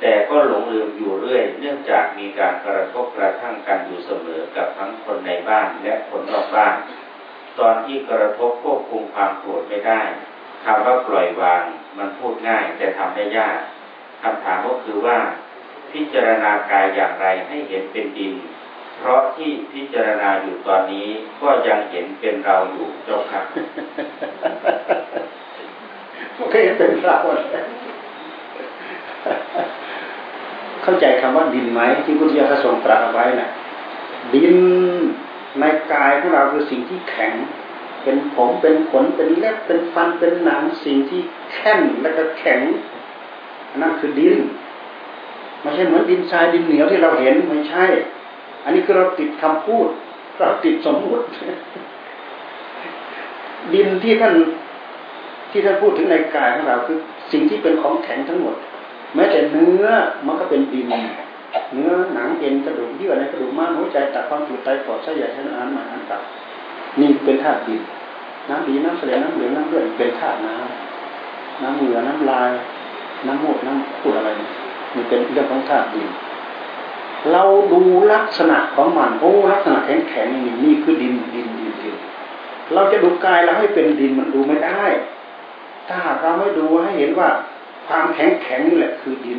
[0.00, 6.74] แต่ก็หลงลืมอยู่เรื่อย เนื่องจากมีการกระทบกระทั่งกันอยู่เสมอกับทั้งคนในบ้านและคนนอกบ้าน
[7.58, 10.02] ตอนที่กระทบควบคุมความโกรธไม่ได้
[10.64, 11.64] คำว่าปล่อยวาง
[11.98, 13.58] มันพูดง่ายแต่ทำได้ยาก
[14.22, 15.18] คำถามก็คือว่า
[15.92, 18.34] พิจารณากายอย่างไรให้เห็นเป็นดิน
[18.96, 21.08] เพราะที่พิจารณาอยู่ตอนนี้
[21.42, 23.44] ก็ยังเห็นเป็นเราอยู่จ้าครับ
[26.52, 27.18] ก็ยังเป็นเรา
[30.82, 33.50] เข้าใจคำว่าดินไหมที่พุทธิยถาทรงตรัสเอาไว้นะ่ะ
[34.34, 34.54] ดิน
[35.60, 37.32] ในกายของเราคือสิ่งที่แข็ง
[38.02, 41.20] เป็นผมเป็นขนเป็นเล็บเป็นฟันเป็นหนังสิ่งที่
[41.52, 42.60] แข็งและก็แข็ง
[43.80, 44.36] นั่นคือดิน
[45.60, 47.86] ไม่ใช่เหมือนดินทรายดินเหนียวที่เราเห็นไม่ใช่
[48.64, 49.88] อันนี้คือเราติดคำพูด
[50.40, 51.24] เราติดสมมุติ
[53.74, 54.34] ดินที่ท่าน
[55.52, 56.98] ที่ท่านพูดถึงในกายของเราคือ
[57.32, 58.56] สิ่งที่เป็นของแข็งทั้งหมด
[59.14, 59.86] แม้แต่เนื้อ
[60.26, 60.86] มันก็เป็นดิน
[61.74, 66.22] เนื้อหนังเอ็นกระดูกเยื่อในกระดูกม้ามหัวใจตับความจุไตปอดไส้ใหญ่ชั้นอาหารมาหารตับ
[67.00, 67.82] นี่เป็นธาตุดิน
[68.48, 72.50] น้ำดีน้ำเสลน้ำเหลืองน้ำเลือดเป็นธาตุน้ำน้ำเหงื่อน้ำลาย
[73.26, 74.30] น้ำมูดน้ำพูดอะไร
[74.94, 76.08] นี่เป็นเรื่องของธาตุดิน
[77.32, 77.42] เรา
[77.72, 77.80] ดู
[78.12, 81.96] ลักษณะของมันโอ้ลักษณะแข็งแข็งนี่นี่คือดินดินดินดิน
[82.74, 84.84] เราจะดูกายเราให้เป็นดินมันดูไม่ได้
[85.88, 87.28] ถ้าหากเราไม่ดูให้เห็นว่า
[87.86, 89.38] ความแข็งแข็งนี่แหละคือดิน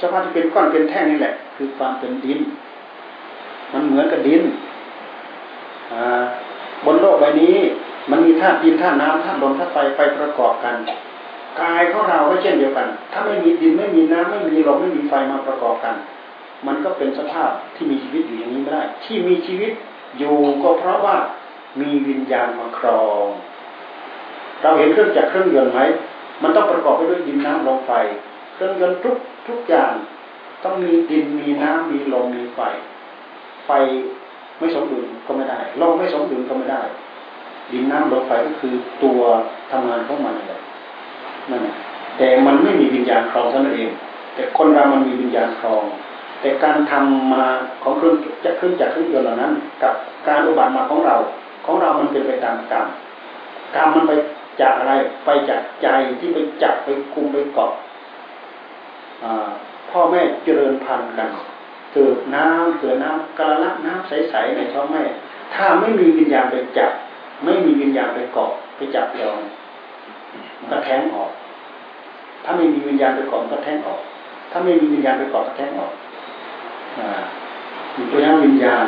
[0.00, 2.40] สภาพที่เป็นก้อนเป็นแท่งนี่แหละ คือความเป็นดิน
[3.72, 4.42] มันเหมือนกับดิน
[6.84, 7.56] บนโลกใบนี้
[8.10, 10.76] มันมีธาตุดินธาตุน้ำธาตุลมธาตุไฟไปประกอบกัน
[11.60, 15.94] กายของเราก็เช่นเดียวกัน ถ้าไม่มีดินไม่มีน้ำไม่มีลมไม่มีไฟมาประกอบกัน
[16.66, 19.72] มันก็เป็นสภาพที่มีชีวิตอยู่อย่างนี้ไม่ได้ ที่มีชีวิต
[20.18, 21.16] อยู่ก็เพราะว่า
[21.80, 23.26] มีวิญญาณมาครอง
[24.62, 25.80] เราเห็นเครื่องจักรเครื่องยนต์ไหม
[26.42, 27.92] มันต้องประกอบไปด้วยดินน้ำลมไฟ
[28.54, 29.16] เครื่องยนต์ทุก
[29.48, 29.92] ทุกอย่าง
[30.64, 32.60] ต้องมีดินมีน้ำมีลมมีไฟ
[33.66, 33.70] ไฟ
[34.58, 36.82] ไม่สมดุลก็ไม่ได้ลมไม่สมดุลก็ไม่ได้
[37.72, 39.20] ดินน้ำลมไฟก็คือตัว
[39.70, 40.60] ทำงานของมันเลย
[41.50, 41.60] นั่น
[42.18, 43.90] แต่มันไม่มีวิญญาณครองเท่านั้นเอง
[44.34, 45.82] แต่คนเรามันมีวิญญาณครอง
[46.40, 47.44] แต่การทำมา
[47.82, 49.52] ของเครื่องจะเครื่องจักรเครื่องยนต์เหล่านั้น
[49.82, 49.92] กับ
[50.28, 51.16] การอุบัติมาของเรา
[51.66, 52.86] ของเรามันเป็นไปตามกรรม
[53.76, 54.12] กรรมมันไป
[54.60, 54.94] จากอะไร
[55.24, 55.88] ไปจากใจ
[56.18, 57.72] ที่ไปจับไปคุมไปเกาะ
[59.90, 61.28] พ่อแม่เจริญพันธุ์กัน
[61.94, 65.02] เกิดน้ำเกิดน้ำกระลักน้ำใสๆในท้องแม่
[65.54, 66.90] ถ้าไม่มีวิญญาณไปจับ
[67.44, 69.38] ไม่มีวิญญาณไปเกาะไปจับยอง
[70.58, 71.30] มันก็แท้งออก
[72.44, 74.00] ถ้าไม่มีวิญญาณไปเกาะก็แท้งออก
[74.50, 75.92] ถ้าไม่มีวิญญาณไปเกาะก็แท้งออก
[78.08, 78.86] เพราะฉะนั้นวิญญาณ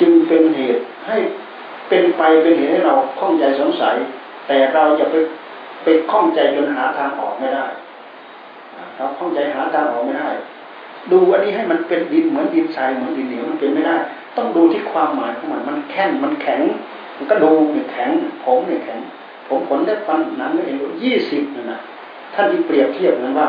[0.00, 1.16] จึงเป็นเหตุให้
[1.88, 3.96] เป็นไปเป็นเหตุให้เราข้องใจสงสัย
[4.46, 5.16] แต่เราอย่าไป
[5.82, 7.66] ไปข้องใจจนหาทางออกไม่ได้
[8.96, 10.28] เราข้องใจหาทางออกไม่ได้
[11.12, 13.96] ดูอันนี้ให้มันเป็นดินเหมือนดินทรายเหมือนดินเหนียวมันเป็นไม่ได้
[14.36, 16.60] ต้องดูที่ความหมายของมันมันแข็งมันแข็ง
[17.16, 18.10] มันก็ดูเนี่ยแข็ง
[18.44, 18.98] ผมเนี่ยแข็ง
[19.48, 21.80] ผมขนได้ฟันหนังเองยี่สิบนั่นนะ
[22.34, 23.48] ท่านที่เปรียบเทียบนั้นว่า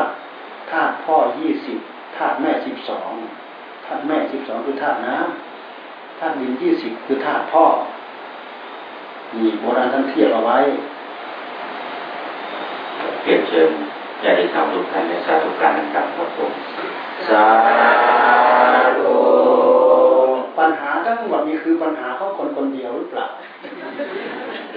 [0.70, 1.78] ธาตุพ่อยี่สิบ
[2.16, 3.12] ธาตุแม่สิบสอง
[3.86, 7.64] ธาตุแม่สิบสองคือธาตุน้ำธาตุดินยี่สิบคือธาตุพ่อ
[9.34, 10.58] มีโบราณท่านเทียบเอาไว้
[13.22, 13.68] เปรียบเชิญ
[14.24, 16.50] ญาติธรรมทุกท่านในสาธุการต่างๆครับผม
[17.28, 17.46] สา
[18.98, 19.14] ธุ
[20.58, 23.26] ปัญหาทั้งหมดนี้คือปัญหาของคนคนเดียวหรือเปล่า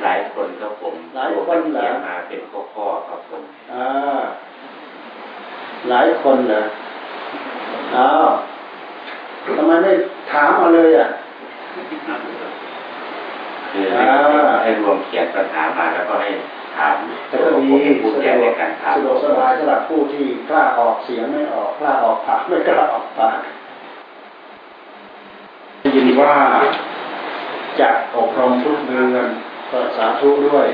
[0.01, 3.41] หลายคนครับผมหลายคนเหรอมาเป็นข้อๆครับผม
[3.73, 4.21] อ่า
[5.89, 6.61] หลายคนเหรอ
[7.95, 8.29] อ้าว
[9.55, 9.91] ทำไมไม่
[10.31, 11.07] ถามมาเลยอะ
[13.71, 13.85] คือ
[14.63, 16.29] ให้รวมเขียนปัญหามาแล้วก็ให้
[16.77, 16.95] ถาม
[17.27, 23.37] แต่ก็มีผู้แก่ในการถามสะดวกสบายสำหรับผู้ที่กล้าออกเสียงไม่ออกกล้าออกปากไม่กล้าออกปาก
[25.95, 26.35] ยินว่า
[27.79, 29.27] จะอบรมทุกเดือน
[29.71, 30.67] ก็สาธุด้วย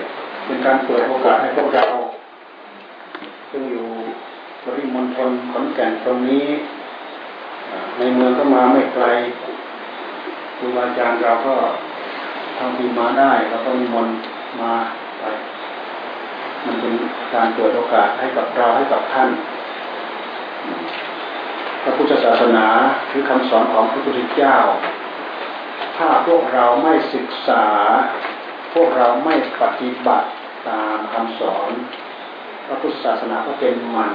[0.46, 1.86] เป็นการเปิดโอกาสให้พวกเรา
[3.52, 3.88] ซึ่งอยู่
[4.64, 6.48] บริมณฑลขอนแก่นตรงนี้
[7.98, 9.06] ในเมืองก็มาไม่ไกล
[10.58, 11.56] ครูอาจารย์เราก็
[12.58, 14.10] ทำดีมาได้แล้วก็มีมน
[14.62, 14.74] มา
[15.20, 15.24] ไป
[16.66, 16.94] มันเป็น
[17.34, 19.30] การเปิดโอกาสให้กับเราให้กับท่าน
[21.84, 22.68] พระพุทธศาสนา
[23.12, 24.58] คือคำสอนของพระพุทธเจ้า
[25.98, 27.66] ถ้าพวกเราไม่ศึกษา
[28.74, 30.30] พวกเราไม่ปฏิบัติ
[30.70, 31.72] ตามคำสอน
[32.68, 34.14] พระพุทธศาสนาก็เป็นหมัน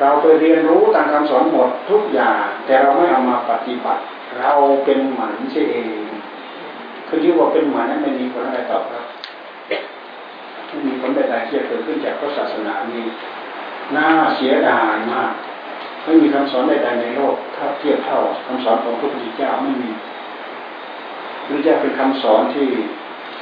[0.00, 4.02] เราไปเรียนรู้ตามคำสอนหมดทุกอย่าง แต่เราไม่เอามาปฏิบัติ
[4.38, 4.52] เรา
[4.84, 6.11] เป็นหมันเช่เอง
[7.14, 9.04] คือที่ว่าเป็นหมานั้นไม่มีผลอะไรต่อครับ
[10.68, 13.04] ไม่มีผลใดๆที่จะเกิดขึ้นจากพระศาสนานี้
[13.96, 15.32] น่าเสียดายมาก
[16.04, 19.90] ไม่มีคำสอนใดๆในโลกถ้าเทียบเท่าคำสอนของพระพุทธเจ้าไม่มี
[21.46, 22.68] พระเจ้าเป็นคำสอนที่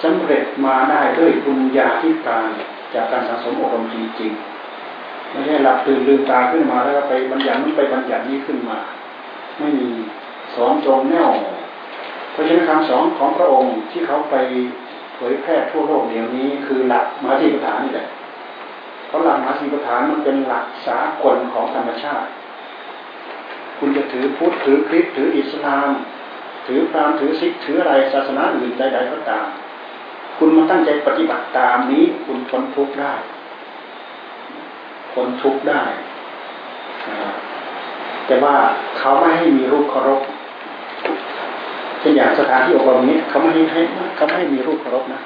[0.02, 2.48] สำเร็จมาได้ด้วยบุญญาธิการ
[2.94, 8.78] จากการสะสมอบรมจริงๆไม่ใช่หลับตื่นลืมตาขึ้นมาแล้วไปบัญญัตินี้ไปบัญญัตินี้ขึ้นมา
[9.58, 9.88] ไม่มี
[10.54, 11.30] สอนตรงแนว
[12.32, 14.36] เพราะฉะนั้นคำสอนของพระองค์ที่เขาไป
[15.14, 18.08] เผยแพร่ทั่วโลกเดี๋ยวนี้ คือหลักมาสีปฐานนี่แหละ
[19.06, 22.28] เพราะหลักมาสีปฐานมันเป็นหลักสากลของธรรมชาติ
[23.78, 25.90] คุณจะถือพุทธถือคริสต์ถืออิสลาม
[26.66, 29.46] ถือพราหมณ์ถือซิกถืออะไรศาสนาอื่นใดๆก็ตาม
[30.38, 33.14] คุณมาตั้งใจปฏิบัติตามนี้ คุณพ้นทุกข์ได้
[35.12, 35.82] พ้นทุกข์ได้
[38.26, 38.56] แต่ว่า
[38.98, 40.20] เขาไม่ให้มีรูปเคารพ
[42.00, 43.82] เช่นอย่างสถานที่อบรมนี้เขาไม่ให้
[44.16, 45.20] เขาไม่ให้มีรูปเคารพนะ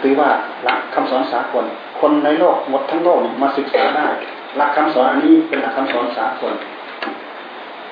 [0.00, 0.30] ถือว่า
[0.62, 1.64] หลักคำสอนสากล
[2.00, 4.06] คนในโลกหมดทั้งโลกมาศึกษาได้
[4.56, 6.54] หลักคำสอนอันนี้เป็นหลักคำสอนสากล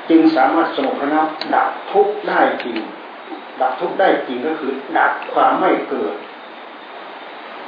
[0.08, 2.76] จึงสามารถสงบระงับดับทุกข์ได้จริง
[3.60, 6.14] ดับทุกข์ได้จริงก็คือ ดับความไม่เกิด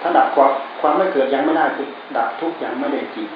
[0.00, 3.28] ถ้าดับความความไม่เกิดยังไม่ได้คือดับทุกข์ยังไม่ได้จริง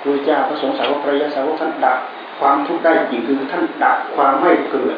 [0.00, 1.98] พระเจ้าพระสงฆ์สาวกพระยาสาวกท่านดับ
[2.40, 4.96] ความทุกข์ได้จริงคือท่านดับความไม่เกิด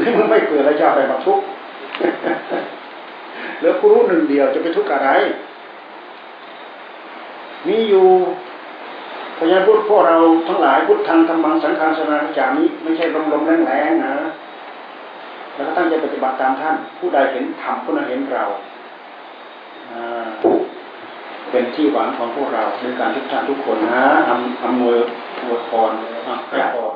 [0.00, 1.44] นี่มันไม่เกิดแล้วจะไรมาทุกข์
[3.58, 5.08] เหลือผู้รู้หนึ่งเดียวจะไปทุกข์อะไร
[7.68, 8.06] มีอยู่
[9.38, 10.16] พยานพุทธพวกเรา
[10.48, 14.14] ทั้งหลายพุทธทางธรรมังสังฆังสนาจานี้ไม่ใช่ลมลมแรงแรงนะ
[15.54, 18.44] แล้วก็ตั้งใจปฏิบัติตามท่าน ผู้ใดเห็นธรรมผู้นั้นเห็นเรา
[21.50, 24.98] เป็นที่หวังของพวกเราในการทุกท่านทุกคนนะอำอำนวย
[25.42, 25.92] อวยพร
[26.26, 26.95] อะพร